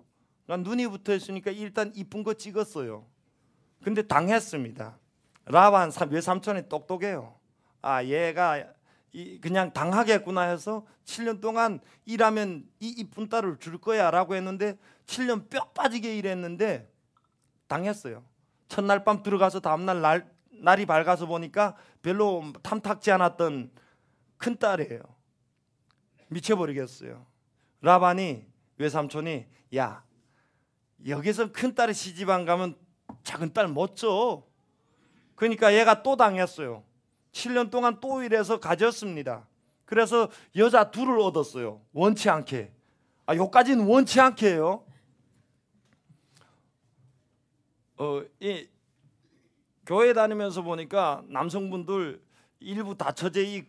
그러니까 0.45 0.69
눈이 0.69 0.87
붙어 0.87 1.13
있으니까 1.13 1.51
일단 1.51 1.91
이쁜 1.95 2.23
거 2.23 2.35
찍었어요. 2.35 3.05
근데 3.83 4.03
당했습니다. 4.03 4.97
라반 5.45 5.91
외삼촌이 6.09 6.69
똑똑해요. 6.69 7.35
아 7.81 8.03
얘가 8.03 8.63
이 9.11 9.39
그냥 9.39 9.73
당하겠구나 9.73 10.41
해서 10.41 10.85
7년 11.05 11.41
동안 11.41 11.79
일하면 12.05 12.67
이 12.79 12.89
이쁜 12.89 13.27
딸을 13.27 13.57
줄 13.57 13.79
거야라고 13.79 14.35
했는데 14.35 14.77
7년 15.07 15.49
뼈 15.49 15.65
빠지게 15.71 16.15
일했는데 16.17 16.91
당했어요. 17.67 18.23
첫날 18.67 19.03
밤 19.03 19.23
들어가서 19.23 19.61
다음날 19.61 20.01
날, 20.01 20.31
날이 20.51 20.85
밝아서 20.85 21.25
보니까 21.25 21.75
별로 22.01 22.53
탐탁지 22.61 23.11
않았던 23.11 23.71
큰 24.37 24.57
딸이에요. 24.57 25.01
미쳐버리겠어요. 26.27 27.34
라반이 27.81 28.45
외삼촌이 28.77 29.45
야 29.75 30.03
여기서 31.07 31.51
큰 31.51 31.75
딸이 31.75 31.93
시집 31.93 32.29
안 32.29 32.45
가면 32.45 32.77
작은 33.23 33.53
딸 33.53 33.67
못 33.67 33.95
줘. 33.95 34.43
그러니까 35.35 35.73
얘가 35.73 36.01
또 36.01 36.15
당했어요. 36.15 36.83
7년 37.31 37.69
동안 37.69 37.99
또 37.99 38.23
일해서 38.23 38.59
가졌습니다. 38.59 39.47
그래서 39.85 40.29
여자 40.55 40.89
둘을 40.89 41.19
얻었어요. 41.19 41.81
원치 41.93 42.29
않게. 42.29 42.71
아, 43.25 43.35
요까지는 43.35 43.85
원치 43.85 44.19
않게요. 44.19 44.85
어, 47.97 48.21
이 48.39 48.67
교회 49.85 50.13
다니면서 50.13 50.61
보니까 50.63 51.23
남성분들 51.27 52.21
일부 52.59 52.97
다처제 52.97 53.43
이 53.43 53.65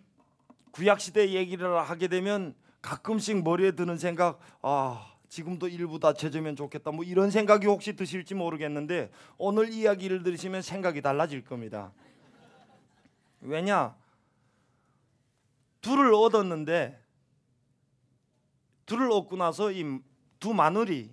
구약 0.70 1.00
시대 1.00 1.30
얘기를 1.32 1.78
하게 1.78 2.08
되면 2.08 2.54
가끔씩 2.82 3.42
머리에 3.42 3.72
드는 3.72 3.98
생각, 3.98 4.38
아 4.62 5.14
지금도 5.28 5.68
일부 5.68 5.98
다쳐지면 5.98 6.56
좋겠다. 6.56 6.90
뭐 6.92 7.04
이런 7.04 7.30
생각이 7.30 7.66
혹시 7.66 7.96
드실지 7.96 8.34
모르겠는데 8.34 9.10
오늘 9.38 9.70
이야기를 9.70 10.22
들으시면 10.22 10.62
생각이 10.62 11.02
달라질 11.02 11.44
겁니다. 11.44 11.92
왜냐? 13.40 13.96
둘을 15.80 16.14
얻었는데 16.14 17.00
둘을 18.86 19.10
얻고 19.10 19.36
나서 19.36 19.72
이 19.72 20.16
두 20.38 20.52
마누리 20.52 21.12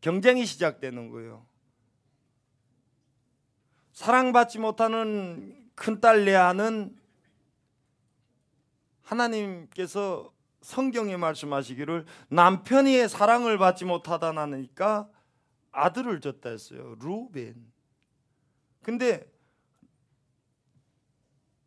경쟁이 0.00 0.46
시작되는 0.46 1.10
거예요. 1.10 1.46
사랑받지 3.92 4.58
못하는 4.58 5.70
큰딸 5.74 6.24
레아는 6.24 6.96
하나님께서 9.02 10.32
성경에 10.60 11.16
말씀하시기를 11.16 12.04
남편이 12.28 13.08
사랑을 13.08 13.58
받지 13.58 13.84
못하다 13.84 14.32
나니까 14.32 15.08
아들을 15.70 16.20
줬다 16.20 16.50
했어요. 16.50 16.96
루벤. 17.00 17.54
근데 18.82 19.30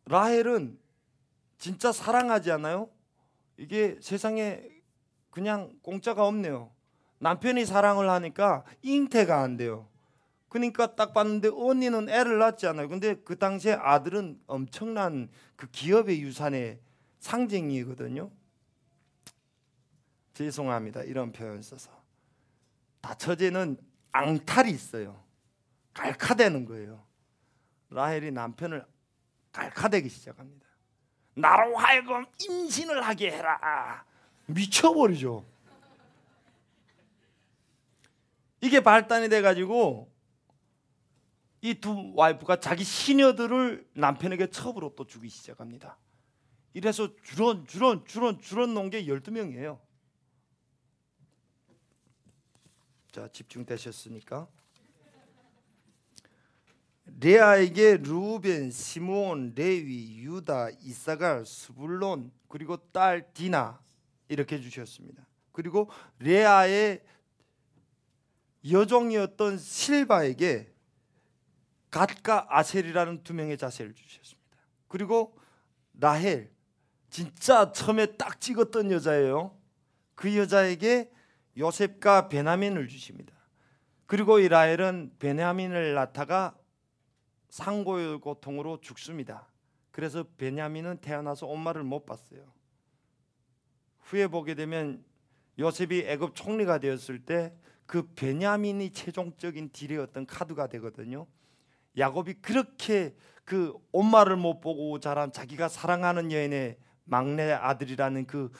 라헬은 0.06 0.78
진짜 1.58 1.92
사랑하지 1.92 2.50
않아요? 2.52 2.90
이게 3.56 3.96
세상에 4.00 4.62
그냥 5.30 5.78
공짜가 5.82 6.26
없네요. 6.26 6.70
남편이 7.18 7.64
사랑을 7.64 8.10
하니까 8.10 8.64
잉태가 8.82 9.40
안 9.40 9.56
돼요. 9.56 9.88
그러니까 10.48 10.94
딱 10.96 11.14
봤는데 11.14 11.48
언니는 11.54 12.08
애를 12.08 12.38
낳지 12.38 12.66
않아요. 12.66 12.88
근데 12.88 13.14
그 13.14 13.38
당시에 13.38 13.72
아들은 13.72 14.40
엄청난 14.46 15.30
그 15.56 15.66
기업의 15.70 16.20
유산의 16.20 16.80
상징이거든요. 17.20 18.30
죄송합니다. 20.42 21.02
이런 21.04 21.30
표현 21.32 21.62
써서. 21.62 21.90
다 23.00 23.14
처제는 23.14 23.76
앙탈이 24.12 24.70
있어요. 24.70 25.22
갈카대는 25.94 26.64
거예요. 26.64 27.04
라헬이 27.90 28.30
남편을 28.32 28.84
갈카대기 29.52 30.08
시작합니다. 30.08 30.66
나로 31.34 31.76
하여금 31.76 32.24
임신을 32.40 33.02
하게 33.02 33.30
해라. 33.30 34.04
미쳐버리죠. 34.46 35.44
이게 38.60 38.80
발단이 38.80 39.28
돼가지고 39.28 40.10
이 41.64 41.74
두 41.74 42.12
와이프가 42.16 42.58
자기 42.58 42.82
시녀들을 42.82 43.88
남편에게 43.94 44.48
첩으로 44.50 44.94
또 44.96 45.06
주기 45.06 45.28
시작합니다. 45.28 45.96
이래서 46.74 47.08
주런 47.22 47.66
주런 47.66 48.04
주런 48.04 48.40
주런 48.40 48.74
놓은 48.74 48.90
게 48.90 49.04
12명이에요. 49.04 49.78
자, 53.12 53.28
집중되셨으니까. 53.28 54.48
레아에게 57.20 57.98
루벤, 57.98 58.70
시므온, 58.70 59.52
레위, 59.54 60.18
유다, 60.22 60.70
이사갈, 60.80 61.44
스불론 61.44 62.32
그리고 62.48 62.78
딸 62.90 63.30
디나 63.34 63.82
이렇게 64.28 64.58
주셨습니다. 64.58 65.26
그리고 65.52 65.90
레아의 66.20 67.04
여종이었던 68.70 69.58
실바에게 69.58 70.72
갓과 71.90 72.46
아셀이라는 72.48 73.24
두 73.24 73.34
명의 73.34 73.58
자세를 73.58 73.92
주셨습니다. 73.92 74.56
그리고 74.88 75.36
라헬 76.00 76.50
진짜 77.10 77.72
처음에 77.72 78.16
딱 78.16 78.40
찍었던 78.40 78.90
여자예요. 78.90 79.54
그 80.14 80.34
여자에게 80.34 81.10
요셉과 81.56 82.28
베냐민을 82.28 82.88
주십니다. 82.88 83.34
그리고 84.06 84.38
이 84.38 84.48
라헬은 84.48 85.16
베냐민을 85.18 85.94
낳다가 85.94 86.56
상고의 87.48 88.20
고통으로 88.20 88.80
죽습니다. 88.80 89.48
그래서 89.90 90.24
베냐민은 90.38 90.98
태어나서 90.98 91.46
엄마를 91.46 91.82
못 91.82 92.06
봤어요. 92.06 92.40
후에 94.00 94.26
보게 94.26 94.54
되면 94.54 95.04
요셉이 95.58 96.00
애굽 96.06 96.34
총리가 96.34 96.78
되었을 96.78 97.24
때 97.24 97.54
그 97.92 98.08
베냐민이 98.14 98.90
최종적인 98.92 99.68
딜의 99.70 99.98
어떤 99.98 100.24
카드가 100.24 100.66
되거든요. 100.68 101.26
야곱이 101.98 102.36
그렇게 102.40 103.14
그 103.44 103.74
엄마를 103.92 104.36
못 104.36 104.60
보고 104.60 104.98
자란 104.98 105.30
자기가 105.30 105.68
사랑하는 105.68 106.32
여인의 106.32 106.78
막내 107.04 107.52
아들이라는 107.52 108.26
그 108.26 108.50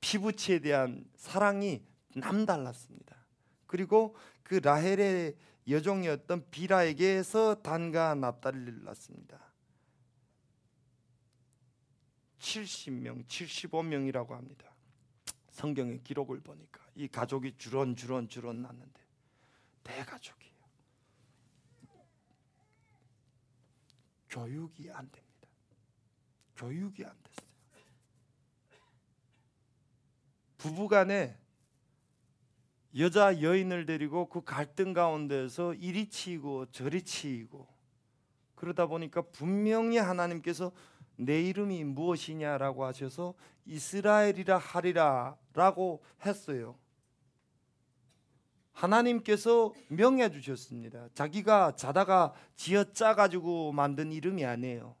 피부치에 0.00 0.58
대한 0.58 1.04
사랑이 1.14 1.84
남달랐습니다. 2.16 3.16
그리고 3.66 4.16
그 4.42 4.54
라헬의 4.54 5.36
여종이었던 5.68 6.50
비라에게서 6.50 7.62
단과 7.62 8.14
납달리를 8.14 8.84
낳습니다. 8.84 9.40
70명, 12.38 13.26
75명이라고 13.26 14.30
합니다. 14.30 14.72
성경의 15.50 16.02
기록을 16.02 16.40
보니까 16.40 16.80
이 16.94 17.08
가족이 17.08 17.56
주런 17.58 17.96
주런 17.96 18.28
주런 18.28 18.62
낳는데 18.62 19.00
대가족이에요. 19.82 20.54
교육이 24.28 24.90
안 24.90 25.10
됩니다. 25.10 25.48
교육이 26.56 27.04
안 27.04 27.16
됐어요. 27.22 27.46
부부간에 30.58 31.38
여자 32.98 33.42
여인을 33.42 33.84
데리고 33.84 34.28
그 34.28 34.42
갈등 34.42 34.92
가운데서 34.92 35.74
이리 35.74 36.08
치이고 36.08 36.66
저리 36.70 37.02
치이고 37.02 37.66
그러다 38.54 38.86
보니까 38.86 39.20
분명히 39.20 39.98
하나님께서 39.98 40.72
내 41.16 41.42
이름이 41.42 41.84
무엇이냐라고 41.84 42.84
하셔서 42.84 43.34
이스라엘이라 43.66 44.56
하리라라고 44.56 46.02
했어요. 46.24 46.78
하나님께서 48.72 49.72
명해 49.88 50.30
주셨습니다. 50.30 51.08
자기가 51.14 51.76
자다가 51.76 52.34
지어짜 52.54 53.14
가지고 53.14 53.72
만든 53.72 54.12
이름이 54.12 54.44
아니에요. 54.44 54.94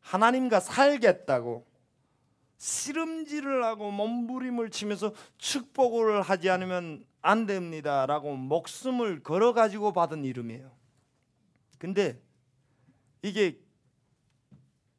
하나님과 0.00 0.60
살겠다고 0.60 1.66
씨름질을 2.64 3.62
하고 3.62 3.90
몸부림을 3.90 4.70
치면서 4.70 5.12
축복을 5.36 6.22
하지 6.22 6.48
않으면 6.48 7.04
안 7.20 7.44
됩니다라고 7.44 8.36
목숨을 8.36 9.22
걸어 9.22 9.52
가지고 9.52 9.92
받은 9.92 10.24
이름이에요. 10.24 10.74
근데 11.78 12.22
이게 13.20 13.60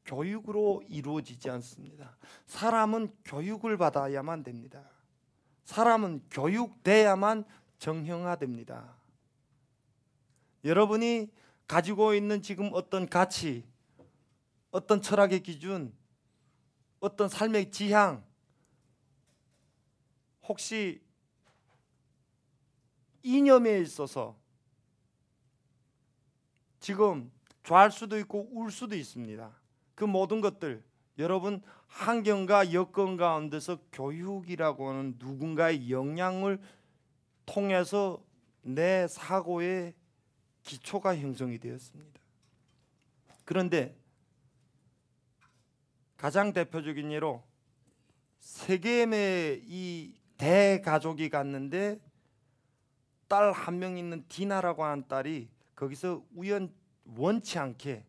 교육으로 0.05 0.83
이루어지지 0.87 1.49
않습니다. 1.49 2.15
사람은 2.45 3.11
교육을 3.25 3.77
받아야만 3.77 4.43
됩니다. 4.43 4.83
사람은 5.63 6.21
교육돼야만 6.29 7.45
정형화됩니다. 7.79 8.95
여러분이 10.63 11.31
가지고 11.65 12.13
있는 12.13 12.43
지금 12.43 12.69
어떤 12.73 13.09
가치, 13.09 13.65
어떤 14.69 15.01
철학의 15.01 15.41
기준, 15.41 15.91
어떤 17.05 17.29
삶의 17.29 17.69
지향, 17.69 18.25
혹시 20.41 21.03
이념에 23.21 23.79
있어서 23.81 24.35
지금 26.79 27.31
좋아할 27.61 27.91
수도 27.91 28.17
있고 28.17 28.49
울 28.51 28.71
수도 28.71 28.95
있습니다. 28.95 29.55
그 29.93 30.03
모든 30.03 30.41
것들 30.41 30.83
여러분 31.19 31.61
환경과 31.85 32.73
여건 32.73 33.17
가운데서 33.17 33.77
교육이라고 33.91 34.89
하는 34.89 35.15
누군가의 35.19 35.91
영향을 35.91 36.59
통해서 37.45 38.19
내 38.63 39.07
사고의 39.07 39.93
기초가 40.63 41.17
형성이 41.17 41.59
되었습니다. 41.59 42.19
그런데 43.43 43.95
가장 46.17 46.53
대표적인 46.53 47.11
예로 47.11 47.43
세겜의 48.39 49.63
이 49.65 50.13
대가족이 50.37 51.29
갔는데 51.29 51.99
딸 53.27 53.51
한 53.51 53.79
명 53.79 53.97
있는 53.97 54.23
디나라고 54.27 54.83
하는 54.83 55.07
딸이 55.07 55.49
거기서 55.75 56.23
우연 56.35 56.73
원치 57.17 57.57
않게 57.59 58.03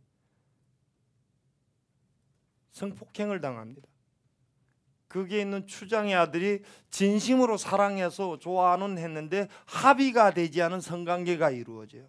성폭행을 2.73 3.41
당합니다. 3.41 3.89
거기에 5.09 5.41
있는 5.41 5.67
추장의 5.67 6.15
아들이 6.15 6.63
진심으로 6.91 7.57
사랑해서 7.57 8.39
좋아하는 8.39 8.99
했는데 8.99 9.49
합의가 9.65 10.33
되지 10.33 10.61
않은 10.63 10.81
성관계가 10.81 11.51
이루어져요. 11.51 12.07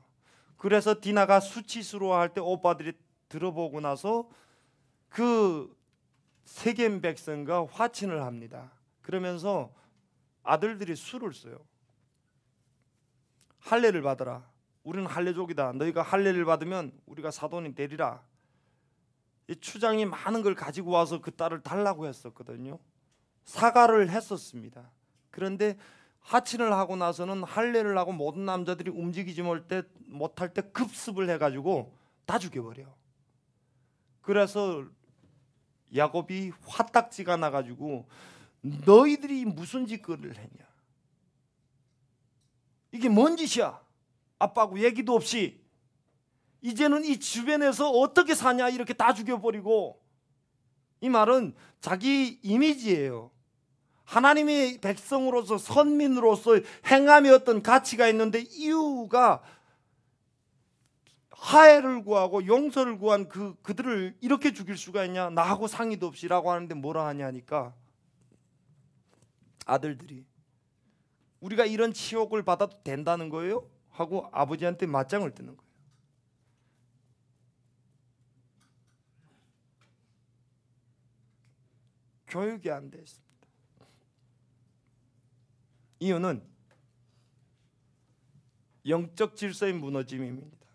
그래서 0.58 1.00
디나가 1.00 1.40
수치스러워할 1.40 2.34
때 2.34 2.42
오빠들이 2.42 2.94
들어보고 3.30 3.80
나서 3.80 4.28
그 5.10 5.77
세겜 6.48 7.02
백성과 7.02 7.68
화친을 7.70 8.24
합니다. 8.24 8.72
그러면서 9.02 9.70
아들들이 10.44 10.96
술을 10.96 11.34
써요. 11.34 11.60
할례를 13.60 14.02
받아라. 14.02 14.50
우리는 14.84 15.06
할례족이다. 15.06 15.74
너희가 15.74 16.02
할례를 16.02 16.46
받으면 16.46 16.94
우리가 17.06 17.32
사돈이 17.32 17.76
되리라. 17.76 18.24
이 19.50 19.58
추장이 19.58 20.06
많은 20.06 20.42
걸 20.42 20.56
가지고 20.56 20.92
와서 20.92 21.20
그 21.20 21.36
딸을 21.36 21.64
달라고 21.64 22.08
했었거든요. 22.08 22.80
사과를 23.44 24.10
했었습니다. 24.10 24.90
그런데 25.32 25.78
하친을 26.22 26.72
하고 26.72 26.96
나서는 26.96 27.44
할례를 27.44 27.98
하고 27.98 28.14
모든 28.14 28.46
남자들이 28.46 28.90
움직이지 28.90 29.42
못할 29.42 30.54
때 30.54 30.62
급습을 30.62 31.30
해가지고 31.30 31.94
다 32.26 32.40
죽여버려. 32.40 32.86
그래서 34.22 34.86
야곱이 35.96 36.52
화딱지가 36.66 37.38
나가지고 37.38 38.08
너희들이 38.62 39.46
무슨 39.46 39.86
짓거리를 39.86 40.36
했냐? 40.36 40.68
이게 42.92 43.10
뭔 43.10 43.38
짓이야? 43.38 43.80
아빠하고 44.40 44.80
얘기도 44.80 45.14
없이 45.14 45.62
이제는 46.62 47.06
이 47.06 47.20
주변에서 47.20 47.90
어떻게 47.90 48.36
사냐 48.36 48.70
이렇게 48.70 48.94
다 48.94 49.14
죽여버리고 49.14 50.02
이 51.02 51.10
말은 51.10 51.56
자기 51.80 52.40
이미지예요. 52.42 53.32
하나님의 54.04 54.80
백성으로서 54.80 55.58
선민으로서 55.58 56.60
행함에 56.86 57.30
어떤 57.30 57.62
가치가 57.62 58.08
있는데 58.08 58.40
이유가 58.40 59.44
하해를 61.38 62.04
구하고 62.04 62.46
용서를 62.46 62.98
구한 62.98 63.30
그 63.30 63.56
그들을 63.62 64.18
이렇게 64.22 64.52
죽일 64.54 64.76
수가 64.78 65.06
있냐 65.06 65.30
나하고 65.30 65.68
상의도 65.68 66.08
없이라고 66.08 66.52
하는데 66.52 66.74
뭐라 66.76 67.06
하냐니까 67.08 67.74
아들들이 69.66 70.26
우리가 71.40 71.66
이런 71.66 71.94
치욕을 71.94 72.44
받아도 72.44 72.82
된다는 72.84 73.30
거예요? 73.30 73.70
하고 73.92 74.28
아버지한테 74.32 74.88
맞짱을 74.88 75.34
뜨는 75.36 75.56
거예요. 75.56 75.68
교육이 82.28 82.70
안 82.72 82.90
돼 82.90 83.00
있습니다. 83.00 83.28
이유는 86.00 86.44
영적 88.88 89.36
질서의 89.36 89.74
무너짐입니다. 89.74 90.67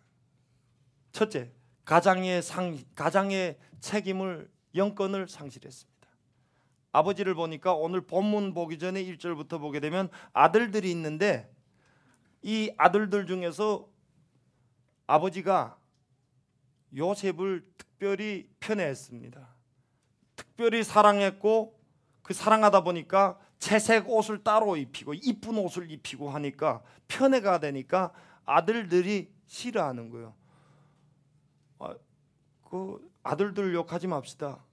첫째, 1.12 1.52
가장의 1.84 2.42
상 2.42 2.78
가장의 2.94 3.58
책임을 3.80 4.50
영권을 4.74 5.28
상실했습니다. 5.28 5.92
아버지를 6.92 7.34
보니까 7.34 7.74
오늘 7.74 8.00
본문 8.02 8.54
보기 8.54 8.78
전에 8.78 9.04
1절부터 9.04 9.60
보게 9.60 9.80
되면 9.80 10.08
아들들이 10.32 10.90
있는데 10.90 11.50
이 12.42 12.72
아들들 12.76 13.26
중에서 13.26 13.88
아버지가 15.06 15.78
요셉을 16.96 17.66
특별히 17.76 18.48
편애했습니다. 18.60 19.48
특별히 20.36 20.82
사랑했고 20.82 21.78
그 22.22 22.34
사랑하다 22.34 22.82
보니까 22.84 23.38
채색 23.58 24.08
옷을 24.08 24.42
따로 24.42 24.76
입히고 24.76 25.14
이쁜 25.14 25.56
옷을 25.58 25.90
입히고 25.90 26.30
하니까 26.30 26.82
편애가 27.08 27.60
되니까 27.60 28.12
아들들이 28.44 29.32
싫어하는 29.46 30.10
거예요. 30.10 30.34
아, 32.72 32.76
그 32.76 33.12
아들들 33.22 33.74
욕하지 33.74 34.06
맙시다. 34.06 34.64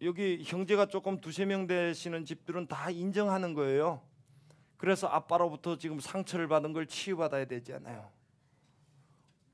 여기 0.00 0.42
형제가 0.42 0.86
조금 0.86 1.20
두세 1.20 1.44
명 1.44 1.66
되시는 1.66 2.24
집들은 2.24 2.66
다 2.66 2.90
인정하는 2.90 3.52
거예요. 3.52 4.00
그래서 4.78 5.06
아빠로부터 5.08 5.76
지금 5.76 6.00
상처를 6.00 6.48
받은 6.48 6.72
걸 6.72 6.86
치유받아야 6.86 7.44
되잖아요. 7.46 8.10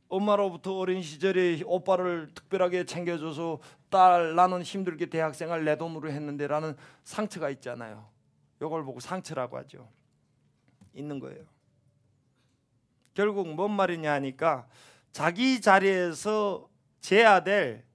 엄마로부터 0.09 0.77
어린 0.79 1.03
시절에 1.03 1.63
오빠를 1.65 2.33
특별하게 2.35 2.85
챙겨줘서 2.85 3.59
딸 3.91 4.37
나는 4.37 4.63
힘들게 4.63 5.07
대학생활 5.07 5.65
내 5.65 5.77
돈으로 5.77 6.11
했는데라는 6.11 6.77
상처가 7.03 7.51
있잖아요. 7.51 8.09
이걸 8.61 8.85
보고 8.85 9.01
상처라고 9.01 9.57
하죠. 9.59 9.89
있는 10.93 11.19
거예요. 11.19 11.43
결국 13.15 13.49
뭔 13.49 13.73
말이냐 13.73 14.13
하니까 14.13 14.69
자기 15.15 15.61
자리에서 15.61 16.69
져야 17.01 17.45
될 17.45 17.95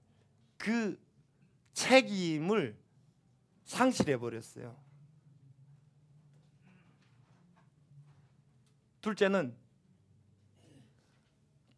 그 0.60 1.02
책임을 1.72 2.76
상실해 3.64 4.18
버렸어요. 4.18 4.76
둘째는 9.00 9.56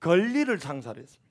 권리를 0.01 0.59
창살했습니다. 0.59 1.23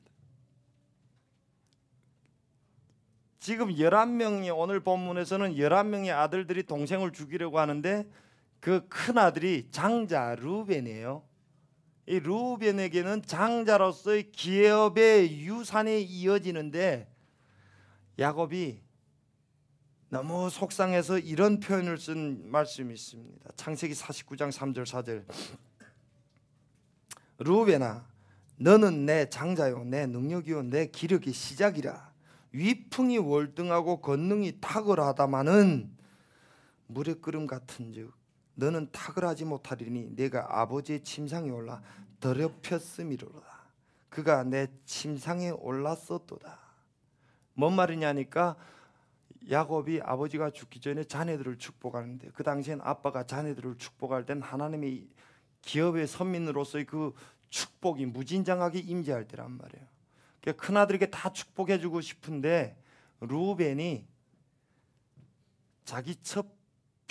지금 3.39 3.67
11명이 3.67 4.55
오늘 4.57 4.79
본문에서는 4.79 5.55
11명의 5.55 6.15
아들들이 6.15 6.63
동생을 6.63 7.11
죽이려고 7.11 7.59
하는데 7.59 8.09
그 8.61 8.87
큰 8.87 9.17
아들이 9.17 9.67
장자 9.71 10.35
루벤이에요. 10.35 11.27
이 12.07 12.19
루벤에게는 12.19 13.23
장자로서의 13.23 14.31
기업의 14.31 15.41
유산이 15.41 16.03
이어지는데 16.03 17.07
야곱이 18.19 18.81
너무 20.09 20.49
속상해서 20.49 21.19
이런 21.19 21.59
표현을 21.59 21.97
쓴 21.97 22.51
말씀이 22.51 22.93
있습니다. 22.93 23.51
창세기 23.55 23.93
49장 23.93 24.51
3절 24.51 24.85
4절. 24.85 25.25
루벤아 27.37 28.05
너는 28.57 29.05
내 29.05 29.29
장자요 29.29 29.83
내 29.85 30.05
능력이요 30.05 30.63
내 30.63 30.87
기력이 30.87 31.31
시작이라 31.33 32.11
위풍이 32.51 33.17
월등하고 33.17 34.01
권능이 34.01 34.59
탁월하다마는 34.61 35.89
물의 36.87 37.21
끓음 37.21 37.47
같은즉 37.47 38.13
너는 38.55 38.91
탁월하지 38.91 39.45
못하리니 39.45 40.15
내가 40.15 40.61
아버지의 40.61 41.03
침상에 41.03 41.49
올라 41.49 41.81
더럽혔음이로다 42.19 43.41
그가 44.09 44.43
내 44.43 44.67
침상에 44.85 45.49
올랐었도다 45.49 46.59
뭔 47.53 47.73
말이냐니까 47.75 48.55
야곱이 49.49 50.01
아버지가 50.03 50.51
죽기 50.51 50.79
전에 50.79 51.03
자네들을 51.03 51.57
축복하는데 51.57 52.29
그 52.33 52.43
당시엔 52.43 52.81
아빠가 52.83 53.25
자네들을 53.25 53.77
축복할 53.77 54.25
땐 54.25 54.41
하나님의 54.41 55.07
기업의 55.61 56.07
선민으로서의 56.07 56.85
그 56.85 57.13
축복이 57.49 58.05
무진장하게 58.05 58.79
임재할 58.79 59.27
때란 59.27 59.51
말이에요. 59.51 59.85
그러니까 60.41 60.65
큰 60.65 60.77
아들에게 60.77 61.09
다 61.09 61.31
축복해주고 61.33 62.01
싶은데 62.01 62.77
루벤이 63.19 64.07
자기 65.85 66.15
첫 66.21 66.60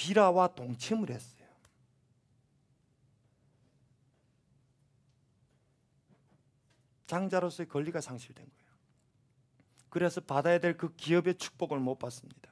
비라와 0.01 0.55
동침을 0.55 1.11
했어요. 1.11 1.47
장자로서의 7.07 7.69
권리가 7.69 8.01
상실된 8.01 8.47
거예요. 8.47 8.71
그래서 9.91 10.23
받아야 10.23 10.59
될 10.59 10.79
그 10.79 10.95
기업의 10.97 11.37
축복을 11.37 11.79
못 11.79 11.99
받습니다. 11.99 12.51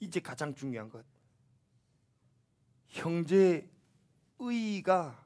이제 0.00 0.18
가장 0.18 0.52
중요한 0.52 0.88
것. 0.88 1.04
형제 2.88 3.70
의의가 4.40 5.24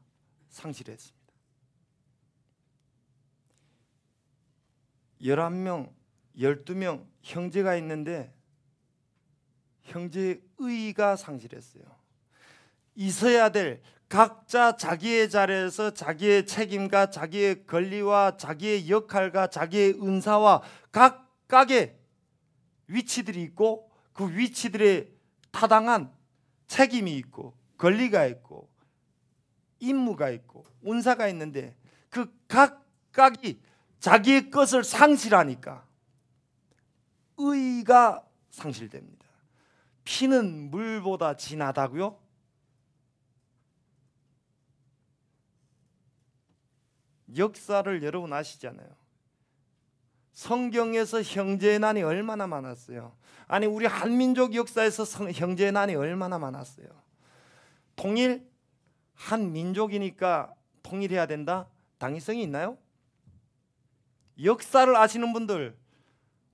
상실했습니다. 0.51 1.33
11명, 5.23 5.95
12명 6.37 7.07
형제가 7.23 7.77
있는데 7.77 8.36
형제의 9.87 10.41
의의가 10.59 11.17
상실했어요. 11.17 11.85
있어야 12.95 13.49
될 13.51 13.83
각자 14.09 14.77
자기의 14.77 15.31
자리에서 15.31 15.93
자기의 15.93 16.47
책임과 16.47 17.11
자기의 17.11 17.67
권리와 17.67 18.37
자기의 18.37 18.89
역할과 18.89 19.49
자기의 19.49 19.95
은사와 20.01 20.63
각각의 20.93 21.99
위치들이 22.87 23.43
있고 23.43 23.91
그 24.13 24.31
위치들에 24.37 25.11
타당한 25.51 26.13
책임이 26.69 27.17
있고 27.17 27.57
권리가 27.79 28.27
있고 28.27 28.71
임무가 29.81 30.31
있고 30.31 30.65
운사가 30.83 31.29
있는데 31.29 31.77
그 32.09 32.33
각각이 32.49 33.61
자기의 33.99 34.51
것을 34.51 34.85
상실하니까 34.85 35.85
의가 37.39 38.25
상실됩니다. 38.51 39.26
피는 40.07 40.71
물보다 40.71 41.37
진하다고요? 41.37 42.17
역사를 47.37 48.03
여러분 48.03 48.33
아시잖아요. 48.33 48.89
성경에서 50.33 51.23
형제의 51.23 51.81
난이 51.81 52.03
얼마나 52.03 52.47
많았어요. 52.47 53.17
아니 53.49 53.67
우리 53.67 53.87
한민족 53.87 54.55
역사에서 54.55 55.05
성, 55.05 55.31
형제의 55.31 55.73
난이 55.73 55.97
얼마나 55.97 56.39
많았어요. 56.39 56.87
통일 57.97 58.49
한 59.13 59.53
민족이니까 59.53 60.55
통일해야 60.83 61.27
된다. 61.27 61.69
당위성이 61.99 62.43
있나요? 62.45 62.79
역사를 64.43 64.95
아시는 64.95 65.33
분들 65.33 65.77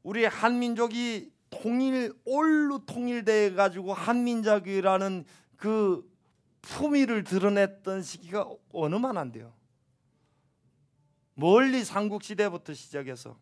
우리 0.02 0.24
한민족이 0.24 1.31
통일 1.52 2.14
올로 2.24 2.84
통일돼 2.84 3.52
가지고 3.52 3.92
한민족이라는 3.92 5.24
그 5.56 6.10
품위를 6.62 7.24
드러냈던 7.24 8.02
시기가 8.02 8.48
어느 8.72 8.96
만한데요. 8.96 9.52
멀리 11.34 11.84
삼국 11.84 12.22
시대부터 12.22 12.72
시작해서 12.72 13.38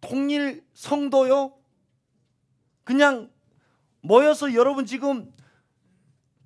통일 0.00 0.64
성도요. 0.74 1.58
그냥 2.84 3.32
모여서 4.02 4.54
여러분 4.54 4.86
지금 4.86 5.32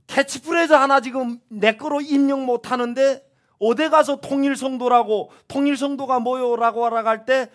캐치프레이즈 0.07 0.73
하나 0.73 1.01
지금 1.01 1.41
내 1.49 1.77
거로 1.77 2.01
입력 2.01 2.43
못 2.45 2.71
하는데 2.71 3.30
어디 3.61 3.89
가서 3.91 4.21
통일 4.21 4.57
성도라고 4.57 5.31
통일 5.47 5.77
성도가 5.77 6.19
뭐요라고 6.19 6.85
하라 6.87 7.05
할때 7.05 7.51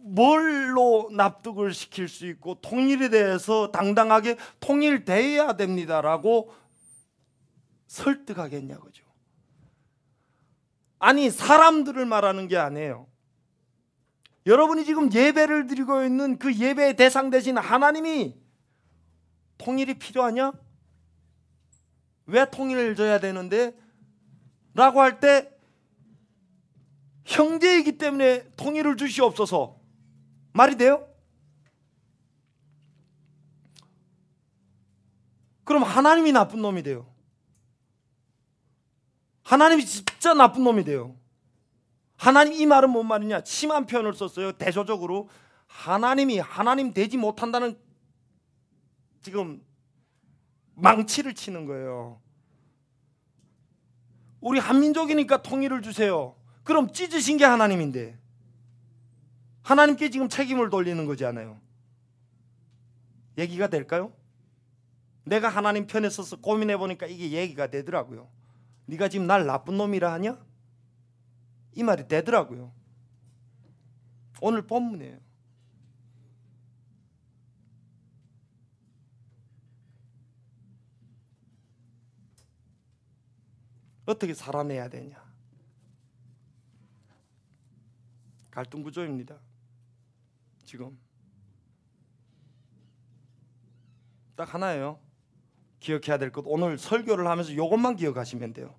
뭘로 0.00 1.10
납득을 1.12 1.72
시킬 1.72 2.08
수 2.08 2.26
있고 2.26 2.56
통일에 2.56 3.10
대해서 3.10 3.70
당당하게 3.70 4.36
통일돼야 4.58 5.56
됩니다라고 5.56 6.52
설득하겠냐 7.86 8.78
그죠? 8.78 9.04
아니 10.98 11.30
사람들을 11.30 12.04
말하는 12.06 12.48
게 12.48 12.56
아니에요. 12.56 13.06
여러분이 14.46 14.84
지금 14.84 15.12
예배를 15.12 15.66
드리고 15.66 16.04
있는 16.04 16.38
그 16.38 16.54
예배의 16.54 16.96
대상 16.96 17.30
대신 17.30 17.56
하나님이 17.58 18.34
통일이 19.58 19.94
필요하냐? 19.94 20.52
왜 22.26 22.46
통일을 22.50 22.96
줘야 22.96 23.20
되는데? 23.20 23.74
라고 24.74 25.00
할 25.00 25.20
때 25.20 25.50
형제이기 27.24 27.96
때문에 27.96 28.50
통일을 28.56 28.96
주시옵소서 28.96 29.80
말이 30.52 30.76
돼요? 30.76 31.08
그럼 35.64 35.82
하나님이 35.82 36.32
나쁜 36.32 36.60
놈이 36.60 36.82
돼요. 36.82 37.10
하나님이 39.42 39.84
진짜 39.86 40.34
나쁜 40.34 40.62
놈이 40.64 40.84
돼요. 40.84 41.16
하나님 42.16 42.52
이 42.52 42.66
말은 42.66 42.90
뭔 42.90 43.06
말이냐? 43.08 43.42
심한 43.44 43.86
표현을 43.86 44.14
썼어요. 44.14 44.52
대조적으로 44.52 45.28
하나님이 45.66 46.38
하나님 46.38 46.92
되지 46.92 47.16
못한다는 47.16 47.78
지금 49.22 49.64
망치를 50.74 51.34
치는 51.34 51.66
거예요. 51.66 52.20
우리 54.44 54.58
한민족이니까 54.58 55.40
통일을 55.40 55.80
주세요. 55.80 56.36
그럼 56.64 56.92
찢으신 56.92 57.38
게 57.38 57.46
하나님인데 57.46 58.18
하나님께 59.62 60.10
지금 60.10 60.28
책임을 60.28 60.68
돌리는 60.68 61.06
거잖아요. 61.06 61.58
얘기가 63.38 63.68
될까요? 63.68 64.12
내가 65.24 65.48
하나님 65.48 65.86
편에 65.86 66.10
서서 66.10 66.42
고민해 66.42 66.76
보니까 66.76 67.06
이게 67.06 67.30
얘기가 67.30 67.68
되더라고요. 67.68 68.28
네가 68.84 69.08
지금 69.08 69.26
날 69.26 69.46
나쁜 69.46 69.78
놈이라 69.78 70.12
하냐? 70.12 70.38
이 71.72 71.82
말이 71.82 72.06
되더라고요. 72.06 72.70
오늘 74.42 74.66
본문이에요. 74.66 75.23
어떻게 84.06 84.34
살아내야 84.34 84.88
되냐? 84.88 85.22
갈등 88.50 88.82
구조입니다. 88.82 89.38
지금 90.64 90.98
딱 94.36 94.52
하나예요. 94.52 95.00
기억해야 95.80 96.18
될 96.18 96.32
것. 96.32 96.44
오늘 96.46 96.78
설교를 96.78 97.26
하면서 97.26 97.50
이것만 97.50 97.96
기억하시면 97.96 98.52
돼요. 98.52 98.74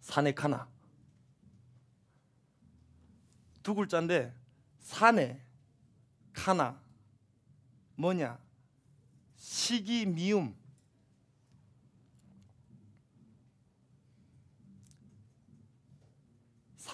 산액 0.00 0.44
하나. 0.44 0.68
두 3.62 3.74
글자인데 3.74 4.32
산에 4.78 5.44
카나 6.32 6.80
뭐냐 7.96 8.38
시기 9.36 10.06
미움 10.06 10.54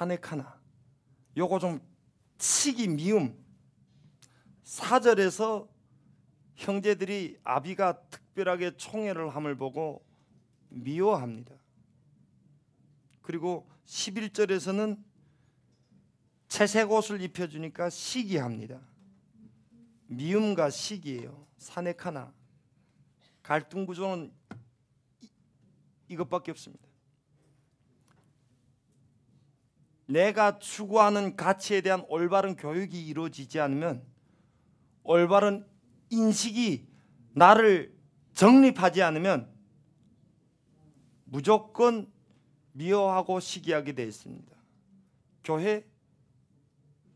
산에 0.02 0.16
카나 0.16 0.60
요거 1.36 1.60
좀 1.60 1.80
시기 2.36 2.88
미움 2.88 3.40
사절에서 4.64 5.68
형제들이 6.56 7.38
아비가 7.44 8.02
특별하게 8.08 8.76
총애를 8.76 9.34
함을 9.34 9.56
보고 9.56 10.04
미워합니다. 10.70 11.54
그리고 13.20 13.68
11절에서는 13.86 15.00
채색 16.48 16.90
옷을 16.90 17.20
입혀주니까 17.20 17.88
시기합니다. 17.88 18.80
미움과 20.06 20.70
시기예요. 20.70 21.46
산액 21.58 22.06
하나. 22.06 22.32
갈등 23.42 23.86
구조는 23.86 24.32
이것밖에 26.08 26.50
없습니다. 26.50 26.91
내가 30.06 30.58
추구하는 30.58 31.36
가치에 31.36 31.80
대한 31.80 32.04
올바른 32.08 32.56
교육이 32.56 33.06
이루어지지 33.06 33.60
않으면 33.60 34.02
올바른 35.04 35.66
인식이 36.10 36.86
나를 37.32 37.96
정립하지 38.34 39.02
않으면 39.02 39.50
무조건 41.24 42.10
미워하고 42.72 43.40
시기하게 43.40 43.92
되어 43.92 44.06
있습니다. 44.06 44.52
교회 45.44 45.84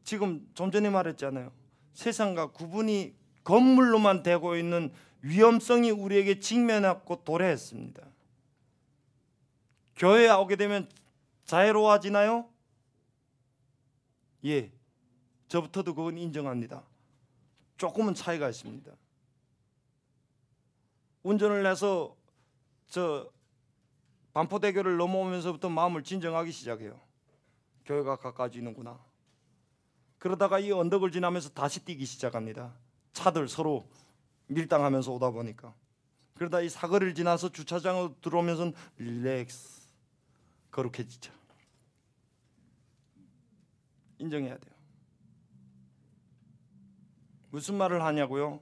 지금 0.05 0.49
좀 0.55 0.71
전에 0.71 0.89
말했잖아요. 0.89 1.53
세상과 1.93 2.53
구분이 2.53 3.15
건물로만 3.45 4.23
되고 4.23 4.57
있는 4.57 4.93
위험성이 5.21 5.91
우리에게 5.91 6.41
직면하고 6.41 7.25
도래했습니다. 7.25 8.03
교회에 9.97 10.31
오게 10.31 10.57
되면 10.57 10.89
자유로워지나요? 11.45 12.49
예. 14.47 14.73
저부터도 15.49 15.95
그건 15.95 16.19
인정합니다. 16.19 16.85
조금은 17.77 18.15
차이가 18.15 18.49
있습니다. 18.49 18.93
운전을 21.23 21.67
해서 21.67 22.17
저 22.89 23.31
반포대교를 24.33 24.97
넘어오면서부터 24.97 25.69
마음을 25.69 26.03
진정하기 26.03 26.53
시작해요. 26.53 27.01
교회가 27.85 28.17
가까워지는구나. 28.17 28.99
그러다가 30.19 30.59
이 30.59 30.73
언덕을 30.73 31.11
지나면서 31.11 31.51
다시 31.51 31.85
뛰기 31.85 32.05
시작합니다. 32.05 32.75
차들 33.13 33.49
서로 33.49 33.89
밀당하면서 34.49 35.13
오다 35.13 35.31
보니까 35.31 35.75
그러다 36.35 36.61
이 36.61 36.69
사거리를 36.69 37.15
지나서 37.15 37.51
주차장으로 37.51 38.21
들어오면서 38.21 38.73
릴렉스 38.99 39.89
거룩해지죠. 40.71 41.33
인정해야 44.19 44.57
돼요. 44.57 44.75
무슨 47.51 47.77
말을 47.77 48.03
하냐고요? 48.03 48.61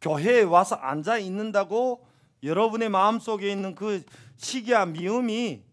교회에 0.00 0.42
와서 0.42 0.76
앉아 0.76 1.18
있는다고 1.18 2.06
여러분의 2.42 2.88
마음속에 2.88 3.50
있는 3.50 3.74
그 3.74 4.04
시기와 4.36 4.86
미움이 4.86 5.64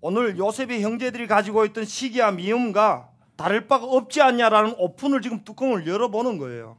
오늘 0.00 0.38
요셉의 0.38 0.82
형제들이 0.82 1.26
가지고 1.26 1.64
있던 1.66 1.84
시기와 1.84 2.30
미움과 2.32 3.10
다를 3.36 3.66
바가 3.66 3.86
없지 3.86 4.20
않냐라는 4.20 4.74
오픈을 4.78 5.22
지금 5.22 5.44
뚜껑을 5.44 5.86
열어보는 5.86 6.38
거예요. 6.38 6.76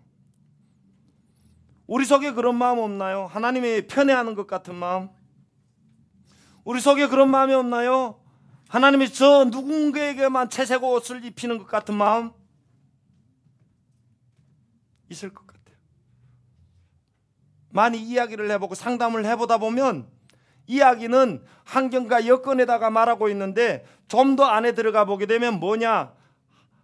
우리 1.87 2.05
속에 2.05 2.33
그런 2.33 2.55
마음 2.55 2.79
없나요? 2.79 3.25
하나님의 3.25 3.87
편애하는 3.87 4.35
것 4.35 4.45
같은 4.45 4.75
마음? 4.75 5.09
우리 6.63 6.79
속에 6.79 7.07
그런 7.07 7.31
마음이 7.31 7.53
없나요? 7.53 8.19
하나님이 8.69 9.11
저 9.11 9.45
누군가에게만 9.45 10.49
채색 10.49 10.83
옷을 10.83 11.25
입히는 11.25 11.57
것 11.57 11.67
같은 11.67 11.95
마음? 11.95 12.31
있을 15.09 15.33
것 15.33 15.45
같아요. 15.45 15.75
많이 17.71 17.99
이야기를 17.99 18.49
해보고 18.51 18.75
상담을 18.75 19.25
해보다 19.25 19.57
보면 19.57 20.07
이야기는 20.67 21.43
환경과 21.65 22.27
여건에다가 22.27 22.89
말하고 22.91 23.27
있는데 23.29 23.85
좀 24.07 24.35
더 24.35 24.45
안에 24.45 24.73
들어가 24.73 25.03
보게 25.05 25.25
되면 25.25 25.59
뭐냐? 25.59 26.13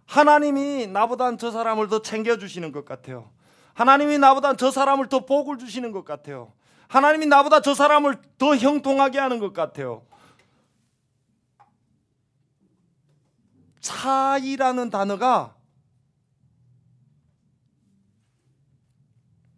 하나님이 0.06 0.88
나보단 0.88 1.38
저 1.38 1.50
사람을 1.52 1.88
더 1.88 2.02
챙겨주시는 2.02 2.72
것 2.72 2.84
같아요. 2.84 3.30
하나님이 3.74 4.18
나보다 4.18 4.54
저 4.54 4.70
사람을 4.72 5.08
더 5.08 5.24
복을 5.24 5.58
주시는 5.58 5.92
것 5.92 6.04
같아요. 6.04 6.52
하나님이 6.88 7.26
나보다 7.26 7.60
저 7.60 7.74
사람을 7.74 8.16
더 8.38 8.56
형통하게 8.56 9.18
하는 9.18 9.38
것 9.38 9.52
같아요. 9.52 10.02
차이라는 13.86 14.90
단어가 14.90 15.56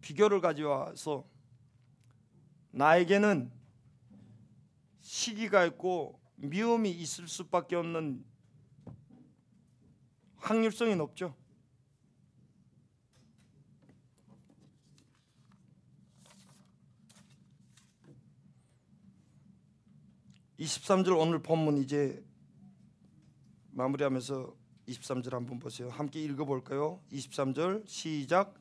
비교를 0.02 0.42
가져와서 0.42 1.26
나에게는 2.72 3.50
시기가 5.00 5.64
있고 5.64 6.20
미움이 6.36 6.90
있을 6.90 7.26
수밖에 7.26 7.76
없는 7.76 8.22
확률성이 10.36 10.94
높죠. 10.94 11.34
23절 20.58 21.18
오늘 21.18 21.42
본문 21.42 21.78
이제 21.78 22.27
마무리하면서 23.78 24.56
23절 24.88 25.30
한번 25.30 25.60
보세요. 25.60 25.88
함께 25.88 26.20
읽어 26.24 26.44
볼까요? 26.44 27.00
23절 27.12 27.86
시작. 27.86 28.60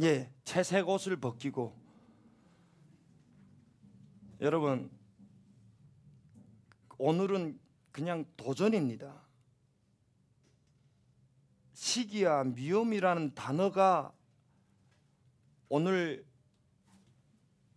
예, 0.00 0.32
채색 0.44 0.88
옷을 0.88 1.16
벗기고 1.16 1.76
여러분 4.40 4.92
오늘은 6.98 7.58
그냥 7.90 8.24
도전입니다. 8.36 9.26
시기와 11.72 12.44
미움이라는 12.44 13.34
단어가 13.34 14.12
오늘 15.68 16.28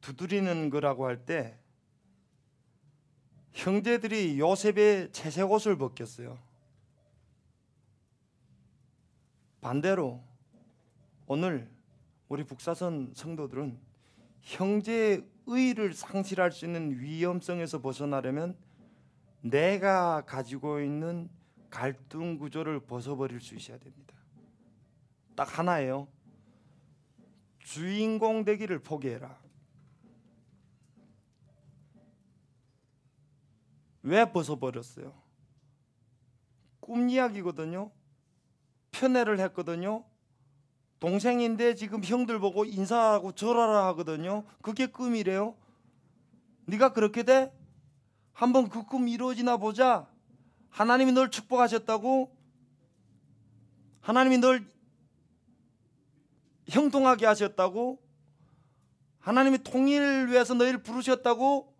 두드리는 0.01 0.69
거라고 0.69 1.05
할 1.05 1.25
때 1.25 1.57
형제들이 3.53 4.39
요셉의 4.39 5.11
채색 5.11 5.51
옷을 5.51 5.77
벗겼어요. 5.77 6.39
반대로 9.59 10.23
오늘 11.27 11.69
우리 12.29 12.43
북사선 12.43 13.11
성도들은 13.13 13.77
형제의 14.41 15.27
의를 15.47 15.93
상실할 15.93 16.51
수 16.51 16.65
있는 16.65 16.99
위험성에서 16.99 17.81
벗어나려면 17.81 18.55
내가 19.41 20.21
가지고 20.25 20.79
있는 20.81 21.29
갈등 21.69 22.37
구조를 22.37 22.79
벗어버릴 22.79 23.41
수 23.41 23.55
있어야 23.55 23.77
됩니다. 23.77 24.13
딱 25.35 25.59
하나예요. 25.59 26.07
주인공 27.59 28.43
되기를 28.45 28.79
포기해라. 28.79 29.40
왜 34.03 34.31
벗어버렸어요? 34.31 35.13
꿈 36.79 37.09
이야기거든요. 37.09 37.91
편애를 38.91 39.39
했거든요. 39.39 40.03
동생인데 40.99 41.75
지금 41.75 42.03
형들 42.03 42.39
보고 42.39 42.65
인사하고 42.65 43.31
절하라 43.33 43.87
하거든요. 43.87 44.43
그게 44.61 44.85
꿈이래요. 44.87 45.55
네가 46.65 46.93
그렇게 46.93 47.23
돼? 47.23 47.51
한번 48.33 48.69
그 48.69 48.83
꿈 48.85 49.07
이루어지나 49.09 49.57
보자. 49.57 50.07
하나님이 50.69 51.11
널 51.11 51.29
축복하셨다고? 51.29 52.35
하나님이 54.01 54.37
널 54.39 54.65
형통하게 56.67 57.25
하셨다고? 57.25 57.99
하나님이 59.19 59.59
통일을 59.63 60.29
위해서 60.31 60.53
너희를 60.53 60.81
부르셨다고? 60.81 61.70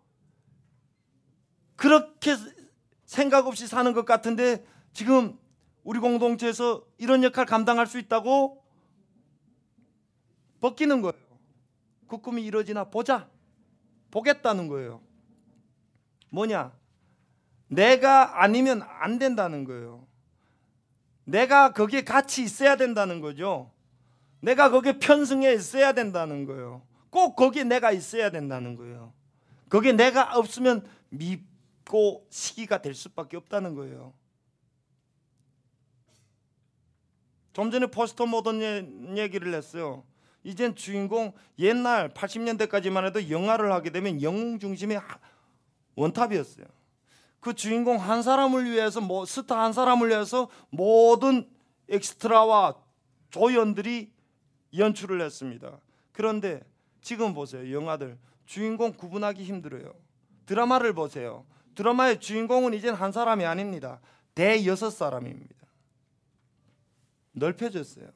그렇게 1.82 2.36
생각 3.06 3.48
없이 3.48 3.66
사는 3.66 3.92
것 3.92 4.04
같은데 4.04 4.64
지금 4.92 5.36
우리 5.82 5.98
공동체에서 5.98 6.84
이런 6.96 7.24
역할 7.24 7.44
감당할 7.44 7.88
수 7.88 7.98
있다고? 7.98 8.64
벗기는 10.60 11.02
거예요. 11.02 11.20
그 12.06 12.18
꿈이 12.18 12.44
이루어지나 12.44 12.84
보자. 12.84 13.28
보겠다는 14.12 14.68
거예요. 14.68 15.00
뭐냐? 16.28 16.72
내가 17.66 18.44
아니면 18.44 18.82
안 18.82 19.18
된다는 19.18 19.64
거예요. 19.64 20.06
내가 21.24 21.72
거기에 21.72 22.04
같이 22.04 22.44
있어야 22.44 22.76
된다는 22.76 23.20
거죠. 23.20 23.72
내가 24.38 24.70
거기에 24.70 25.00
편승해 25.00 25.52
있어야 25.52 25.94
된다는 25.94 26.44
거예요. 26.44 26.82
꼭 27.10 27.34
거기에 27.34 27.64
내가 27.64 27.90
있어야 27.90 28.30
된다는 28.30 28.76
거예요. 28.76 29.12
거기에 29.68 29.94
내가 29.94 30.36
없으면 30.38 30.86
밉 31.08 31.51
고 31.88 32.26
시기가 32.30 32.80
될 32.80 32.94
수밖에 32.94 33.36
없다는 33.36 33.74
거예요. 33.74 34.14
좀 37.52 37.70
전에 37.70 37.86
포스터 37.86 38.26
모던 38.26 39.16
얘기를 39.18 39.52
했어요. 39.54 40.04
이젠 40.44 40.74
주인공 40.74 41.32
옛날 41.58 42.12
80년대까지만 42.14 43.06
해도 43.06 43.30
영화를 43.30 43.72
하게 43.72 43.90
되면 43.90 44.22
영웅 44.22 44.58
중심의 44.58 45.00
원탑이었어요. 45.94 46.66
그 47.40 47.54
주인공 47.54 47.98
한 47.98 48.22
사람을 48.22 48.70
위해서 48.70 49.00
뭐 49.00 49.24
스타 49.26 49.62
한 49.62 49.72
사람을 49.72 50.08
위해서 50.08 50.48
모든 50.70 51.48
엑스트라와 51.88 52.76
조연들이 53.30 54.12
연출을 54.76 55.20
했습니다. 55.20 55.78
그런데 56.12 56.62
지금 57.00 57.34
보세요. 57.34 57.74
영화들 57.74 58.18
주인공 58.46 58.92
구분하기 58.92 59.42
힘들어요. 59.42 59.92
드라마를 60.46 60.92
보세요. 60.92 61.44
드라마의 61.74 62.20
주인공은 62.20 62.74
이젠 62.74 62.94
한 62.94 63.12
사람이 63.12 63.44
아닙니다. 63.44 64.00
대여섯 64.34 64.92
사람입니다. 64.92 65.54
넓혀졌어요. 67.32 68.10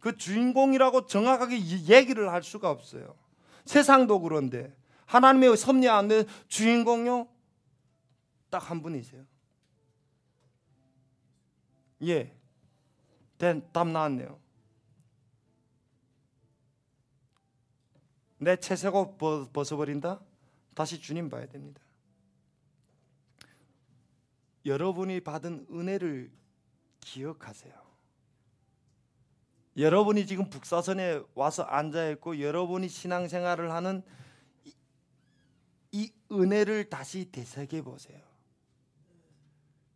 그 0.00 0.16
주인공이라고 0.16 1.06
정확하게 1.06 1.60
얘기를 1.86 2.32
할 2.32 2.42
수가 2.42 2.70
없어요. 2.70 3.14
세상도 3.64 4.20
그런데 4.20 4.74
하나님의 5.06 5.56
섭리 5.56 5.88
안에 5.88 6.24
주인공요 6.48 7.28
딱 8.48 8.70
한 8.70 8.82
분이세요. 8.82 9.24
예, 12.02 12.34
답 13.72 13.88
나왔네요. 13.88 14.40
내 18.38 18.56
채색옷 18.56 19.18
벗어버린다? 19.52 20.20
다시 20.74 20.98
주님 21.00 21.28
봐야 21.28 21.46
됩니다. 21.46 21.80
여러분이 24.64 25.20
받은 25.20 25.66
은혜를 25.70 26.30
기억하세요. 27.00 27.90
여러분이 29.76 30.26
지금 30.26 30.50
북사선에 30.50 31.22
와서 31.34 31.62
앉아 31.62 32.10
있고 32.10 32.40
여러분이 32.40 32.88
신앙생활을 32.88 33.70
하는 33.72 34.02
이, 34.64 34.74
이 35.92 36.12
은혜를 36.30 36.90
다시 36.90 37.30
되새겨 37.30 37.82
보세요. 37.82 38.20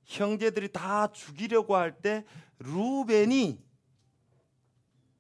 형제들이 0.05 0.71
다 0.73 1.11
죽이려고 1.13 1.77
할 1.77 2.01
때 2.01 2.25
루벤이 2.59 3.63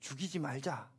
죽이지 0.00 0.38
말자. 0.38 0.90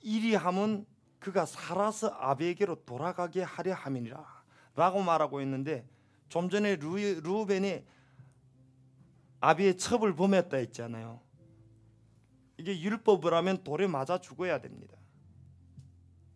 이리 0.00 0.34
함은 0.34 0.86
그가 1.18 1.46
살아서 1.46 2.08
아비에게로 2.08 2.84
돌아가게 2.84 3.42
하려 3.42 3.74
함이니라 3.74 4.35
라고 4.76 5.02
말하고 5.02 5.40
있는데 5.40 5.84
좀 6.28 6.48
전에 6.48 6.76
루, 6.76 6.96
루벤이 6.96 7.82
아비의 9.40 9.78
첩을 9.78 10.14
범했다 10.14 10.56
했잖아요. 10.58 11.20
이게 12.58 12.80
율법을 12.80 13.32
하면 13.34 13.64
돌에 13.64 13.86
맞아 13.86 14.18
죽어야 14.20 14.60
됩니다. 14.60 14.96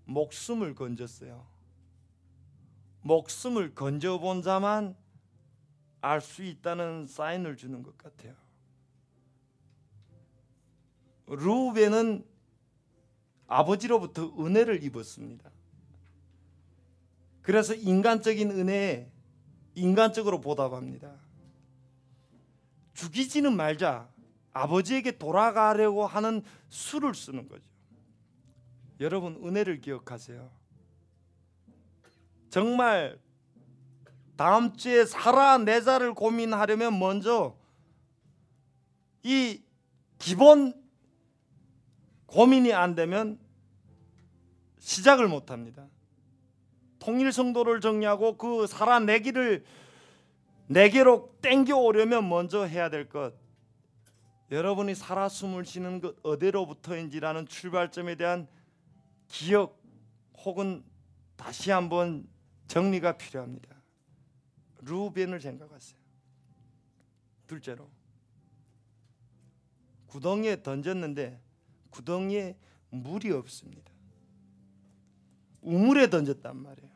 목숨을 0.07 0.74
건졌어요. 0.74 1.47
목숨을 3.03 3.74
건져본 3.74 4.43
자만 4.43 4.97
알 6.03 6.20
수 6.20 6.43
있다는 6.43 7.07
사인을 7.07 7.57
주는 7.57 7.82
것 7.82 7.97
같아요. 7.99 8.34
루벤은 11.26 12.24
아버지로부터 13.47 14.32
은혜를 14.38 14.82
입었습니다. 14.82 15.51
그래서 17.51 17.75
인간적인 17.75 18.49
은혜에 18.53 19.11
인간적으로 19.75 20.41
보답합니다. 20.41 21.17
죽이지는 22.95 23.57
말자. 23.57 24.09
아버지에게 24.53 25.19
돌아가려고 25.19 26.07
하는 26.07 26.43
수를 26.69 27.13
쓰는 27.13 27.49
거죠. 27.49 27.65
여러분 29.01 29.41
은혜를 29.45 29.81
기억하세요. 29.81 30.49
정말 32.51 33.19
다음 34.37 34.77
주에 34.77 35.05
살아내자를 35.05 36.15
고민하려면 36.15 37.01
먼저 37.01 37.57
이 39.25 39.61
기본 40.21 40.73
고민이 42.27 42.73
안 42.73 42.95
되면 42.95 43.41
시작을 44.79 45.27
못 45.27 45.51
합니다. 45.51 45.89
통일 47.11 47.33
성도를 47.33 47.81
정리하고 47.81 48.37
그 48.37 48.69
살아내기를 48.69 49.65
내게로 50.69 51.35
땡겨 51.43 51.77
오려면 51.77 52.29
먼저 52.29 52.65
해야 52.65 52.89
될 52.89 53.09
것. 53.09 53.35
여러분이 54.53 54.95
살아 54.95 55.29
숨을 55.29 55.65
쉬는 55.65 56.01
것 56.01 56.15
어디로부터인지라는 56.23 57.49
출발점에 57.49 58.15
대한 58.15 58.47
기억 59.27 59.83
혹은 60.45 60.85
다시 61.35 61.73
한번 61.73 62.29
정리가 62.69 63.19
필요합니다. 63.19 63.75
루벤을 64.83 65.41
생각하세요. 65.41 65.99
둘째로 67.49 67.91
구덩이에 70.07 70.63
던졌는데 70.63 71.41
구덩이에 71.91 72.57
물이 72.91 73.33
없습니다. 73.33 73.91
우물에 75.61 76.09
던졌단 76.09 76.57
말이에요. 76.57 76.89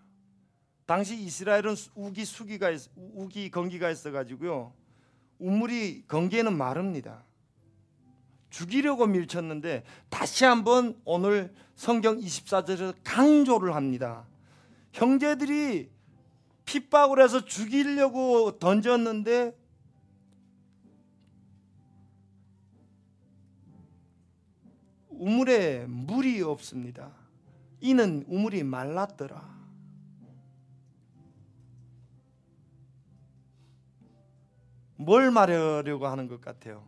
당시 0.87 1.17
이스라엘은 1.17 1.75
우기 1.95 2.25
수기가 2.25 2.71
있, 2.71 2.83
우기 2.97 3.51
건기가 3.51 3.91
있어 3.91 4.11
가지고요. 4.11 4.73
우물이 5.39 6.05
건기에는 6.07 6.57
마릅니다. 6.57 7.25
죽이려고 8.51 9.07
밀쳤는데 9.07 9.83
다시 10.11 10.45
한번 10.45 11.01
오늘 11.05 11.53
성경 11.75 12.19
24절에서 12.19 12.95
강조를 13.03 13.75
합니다. 13.75 14.27
형제들이 14.93 15.91
핍박을 16.65 17.21
해서 17.23 17.45
죽이려고 17.45 18.59
던졌는데 18.59 19.57
우물에 25.09 25.87
물이 25.87 26.43
없습니다. 26.43 27.11
이는 27.81 28.25
우물이 28.29 28.63
말랐더라. 28.63 29.54
뭘 34.97 35.31
말하려고 35.31 36.07
하는 36.07 36.29
것 36.29 36.41
같아요? 36.41 36.87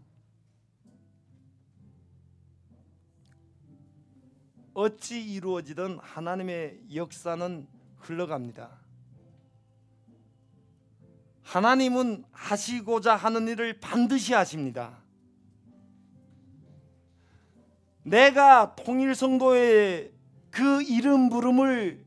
어찌 4.74 5.22
이루어지든 5.22 5.98
하나님의 6.00 6.80
역사는 6.94 7.66
흘러갑니다. 7.96 8.78
하나님은 11.42 12.24
하시고자 12.32 13.16
하는 13.16 13.48
일을 13.48 13.80
반드시 13.80 14.34
하십니다. 14.34 14.98
내가 18.02 18.74
통일 18.76 19.14
성도의 19.14 20.12
그 20.50 20.82
이름 20.82 21.28
부름을 21.28 22.04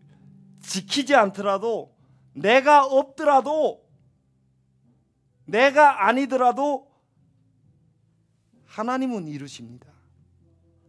지키지 0.62 1.16
않더라도 1.16 1.96
내가 2.34 2.86
없더라도 2.86 3.89
내가 5.52 6.08
아니더라도 6.08 6.88
하나님은 8.66 9.28
이루십니다. 9.28 9.88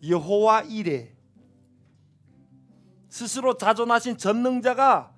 여호와 0.06 0.62
이레 0.62 1.14
스스로 3.08 3.56
자존하신 3.56 4.16
전능자가 4.18 5.12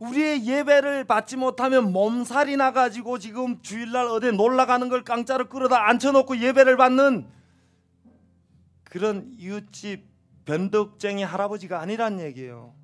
우리의 0.00 0.46
예배를 0.46 1.04
받지 1.04 1.36
못하면 1.36 1.92
몸살이 1.92 2.56
나가지고 2.56 3.18
지금 3.18 3.62
주일날 3.62 4.08
어디 4.08 4.32
놀러 4.32 4.66
가는 4.66 4.88
걸 4.88 5.04
깡짜로 5.04 5.48
끌어다 5.48 5.88
앉혀놓고 5.88 6.38
예배를 6.38 6.76
받는 6.76 7.28
그런 8.82 9.32
이웃집 9.38 10.04
변덕쟁이 10.44 11.22
할아버지가 11.22 11.80
아니란 11.80 12.20
얘기예요. 12.20 12.74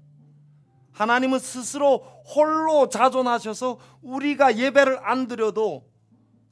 하나님은 0.93 1.39
스스로 1.39 1.99
홀로 2.35 2.89
자존하셔서 2.89 3.79
우리가 4.03 4.57
예배를 4.57 4.99
안 5.03 5.27
드려도 5.27 5.89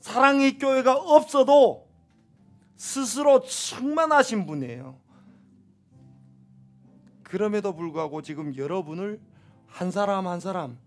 사랑의 0.00 0.58
교회가 0.58 0.94
없어도 0.94 1.88
스스로 2.76 3.40
충만하신 3.40 4.46
분이에요. 4.46 4.98
그럼에도 7.24 7.74
불구하고 7.74 8.22
지금 8.22 8.56
여러분을 8.56 9.20
한 9.66 9.90
사람 9.90 10.26
한 10.26 10.40
사람 10.40 10.78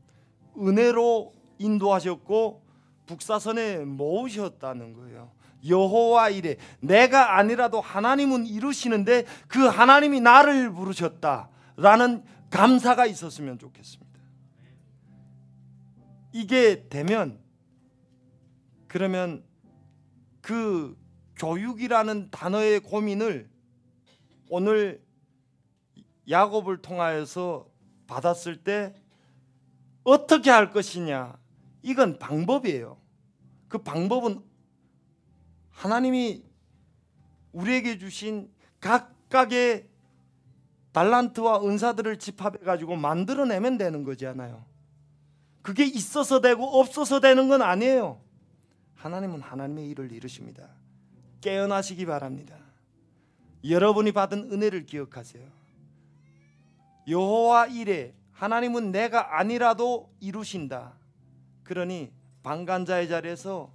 은혜로 0.57 1.33
인도하셨고 1.59 2.63
북사선에 3.05 3.79
모으셨다는 3.85 4.93
거예요. 4.93 5.31
여호와 5.67 6.29
이래 6.29 6.57
내가 6.79 7.37
아니라도 7.37 7.79
하나님은 7.79 8.47
이루시는데 8.47 9.25
그 9.47 9.67
하나님이 9.67 10.19
나를 10.21 10.71
부르셨다라는 10.71 12.23
감사가 12.51 13.05
있었으면 13.07 13.57
좋겠습니다. 13.57 14.11
이게 16.33 16.87
되면 16.89 17.39
그러면 18.87 19.43
그 20.41 20.97
교육이라는 21.37 22.29
단어의 22.29 22.81
고민을 22.81 23.49
오늘 24.49 25.03
야곱을 26.29 26.81
통하여서 26.81 27.67
받았을 28.05 28.63
때 28.63 28.93
어떻게 30.03 30.49
할 30.49 30.71
것이냐 30.71 31.39
이건 31.81 32.19
방법이에요. 32.19 32.99
그 33.67 33.77
방법은 33.79 34.43
하나님이 35.69 36.43
우리에게 37.53 37.97
주신 37.97 38.51
각각의 38.79 39.90
달란트와 40.91 41.63
은사들을 41.63 42.19
집합해 42.19 42.59
가지고 42.59 42.95
만들어내면 42.95 43.77
되는 43.77 44.03
거잖아요. 44.03 44.63
그게 45.61 45.85
있어서 45.85 46.41
되고 46.41 46.63
없어서 46.79 47.19
되는 47.19 47.47
건 47.47 47.61
아니에요. 47.61 48.19
하나님은 48.95 49.41
하나님의 49.41 49.89
일을 49.89 50.11
이루십니다. 50.11 50.67
깨어나시기 51.41 52.05
바랍니다. 52.05 52.55
여러분이 53.67 54.11
받은 54.11 54.51
은혜를 54.51 54.85
기억하세요. 54.85 55.47
여호와 57.07 57.67
이래 57.67 58.13
하나님은 58.33 58.91
내가 58.91 59.39
아니라도 59.39 60.11
이루신다. 60.19 60.93
그러니 61.63 62.11
방관자의 62.43 63.07
자리에서 63.07 63.71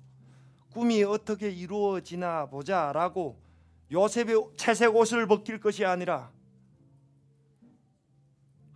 꿈이 0.72 1.02
어떻게 1.04 1.50
이루어지나 1.50 2.46
보자라고 2.46 3.40
요셉의 3.90 4.50
채색 4.56 4.94
옷을 4.94 5.26
벗길 5.26 5.60
것이 5.60 5.84
아니라 5.84 6.30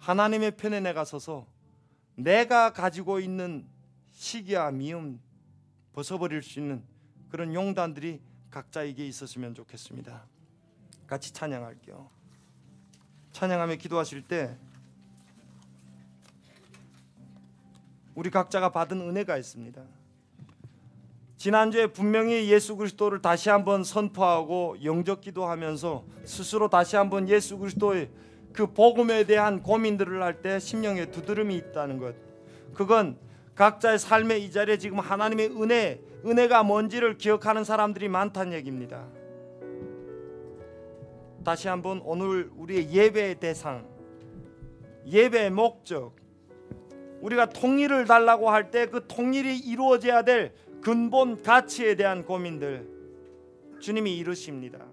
하나님의 0.00 0.56
편에 0.56 0.80
내가 0.80 1.04
서서 1.04 1.46
내가 2.16 2.72
가지고 2.72 3.20
있는 3.20 3.66
시기와 4.10 4.70
미움 4.70 5.20
벗어버릴 5.92 6.42
수 6.42 6.58
있는 6.58 6.82
그런 7.28 7.54
용단들이 7.54 8.20
각자에게 8.50 9.06
있었으면 9.06 9.54
좋겠습니다. 9.54 10.26
같이 11.06 11.32
찬양할게요. 11.32 12.10
찬양하며 13.32 13.76
기도하실 13.76 14.22
때 14.22 14.56
우리 18.14 18.30
각자가 18.30 18.70
받은 18.70 19.00
은혜가 19.00 19.36
있습니다. 19.38 19.82
지난주에 21.36 21.86
분명히 21.86 22.50
예수 22.50 22.76
그리스도를 22.76 23.22
다시 23.22 23.48
한번 23.48 23.82
선포하고 23.82 24.76
영적 24.84 25.22
기도하면서 25.22 26.04
스스로 26.24 26.68
다시 26.68 26.96
한번 26.96 27.28
예수 27.28 27.56
그리스도의 27.56 28.10
그 28.52 28.66
복음에 28.66 29.24
대한 29.24 29.62
고민들을 29.62 30.22
할 30.22 30.42
때 30.42 30.58
심령에 30.58 31.06
두드름이 31.10 31.54
있다는 31.56 31.98
것. 31.98 32.14
그건 32.74 33.16
각자의 33.54 33.98
삶의 33.98 34.44
이 34.44 34.50
자리에 34.50 34.78
지금 34.78 34.98
하나님의 35.00 35.50
은혜, 35.60 36.00
은혜가 36.24 36.62
뭔지를 36.62 37.18
기억하는 37.18 37.64
사람들이 37.64 38.08
많다는 38.08 38.52
얘기입니다. 38.54 39.06
다시 41.44 41.68
한번 41.68 42.00
오늘 42.04 42.50
우리의 42.56 42.90
예배의 42.92 43.40
대상, 43.40 43.86
예배의 45.06 45.50
목적, 45.50 46.14
우리가 47.20 47.46
통일을 47.50 48.06
달라고 48.06 48.50
할 48.50 48.70
때 48.70 48.86
그 48.86 49.06
통일이 49.06 49.58
이루어져야 49.58 50.22
될 50.22 50.52
근본 50.80 51.42
가치에 51.42 51.94
대한 51.94 52.24
고민들 52.24 52.88
주님이 53.80 54.16
이루십니다. 54.16 54.86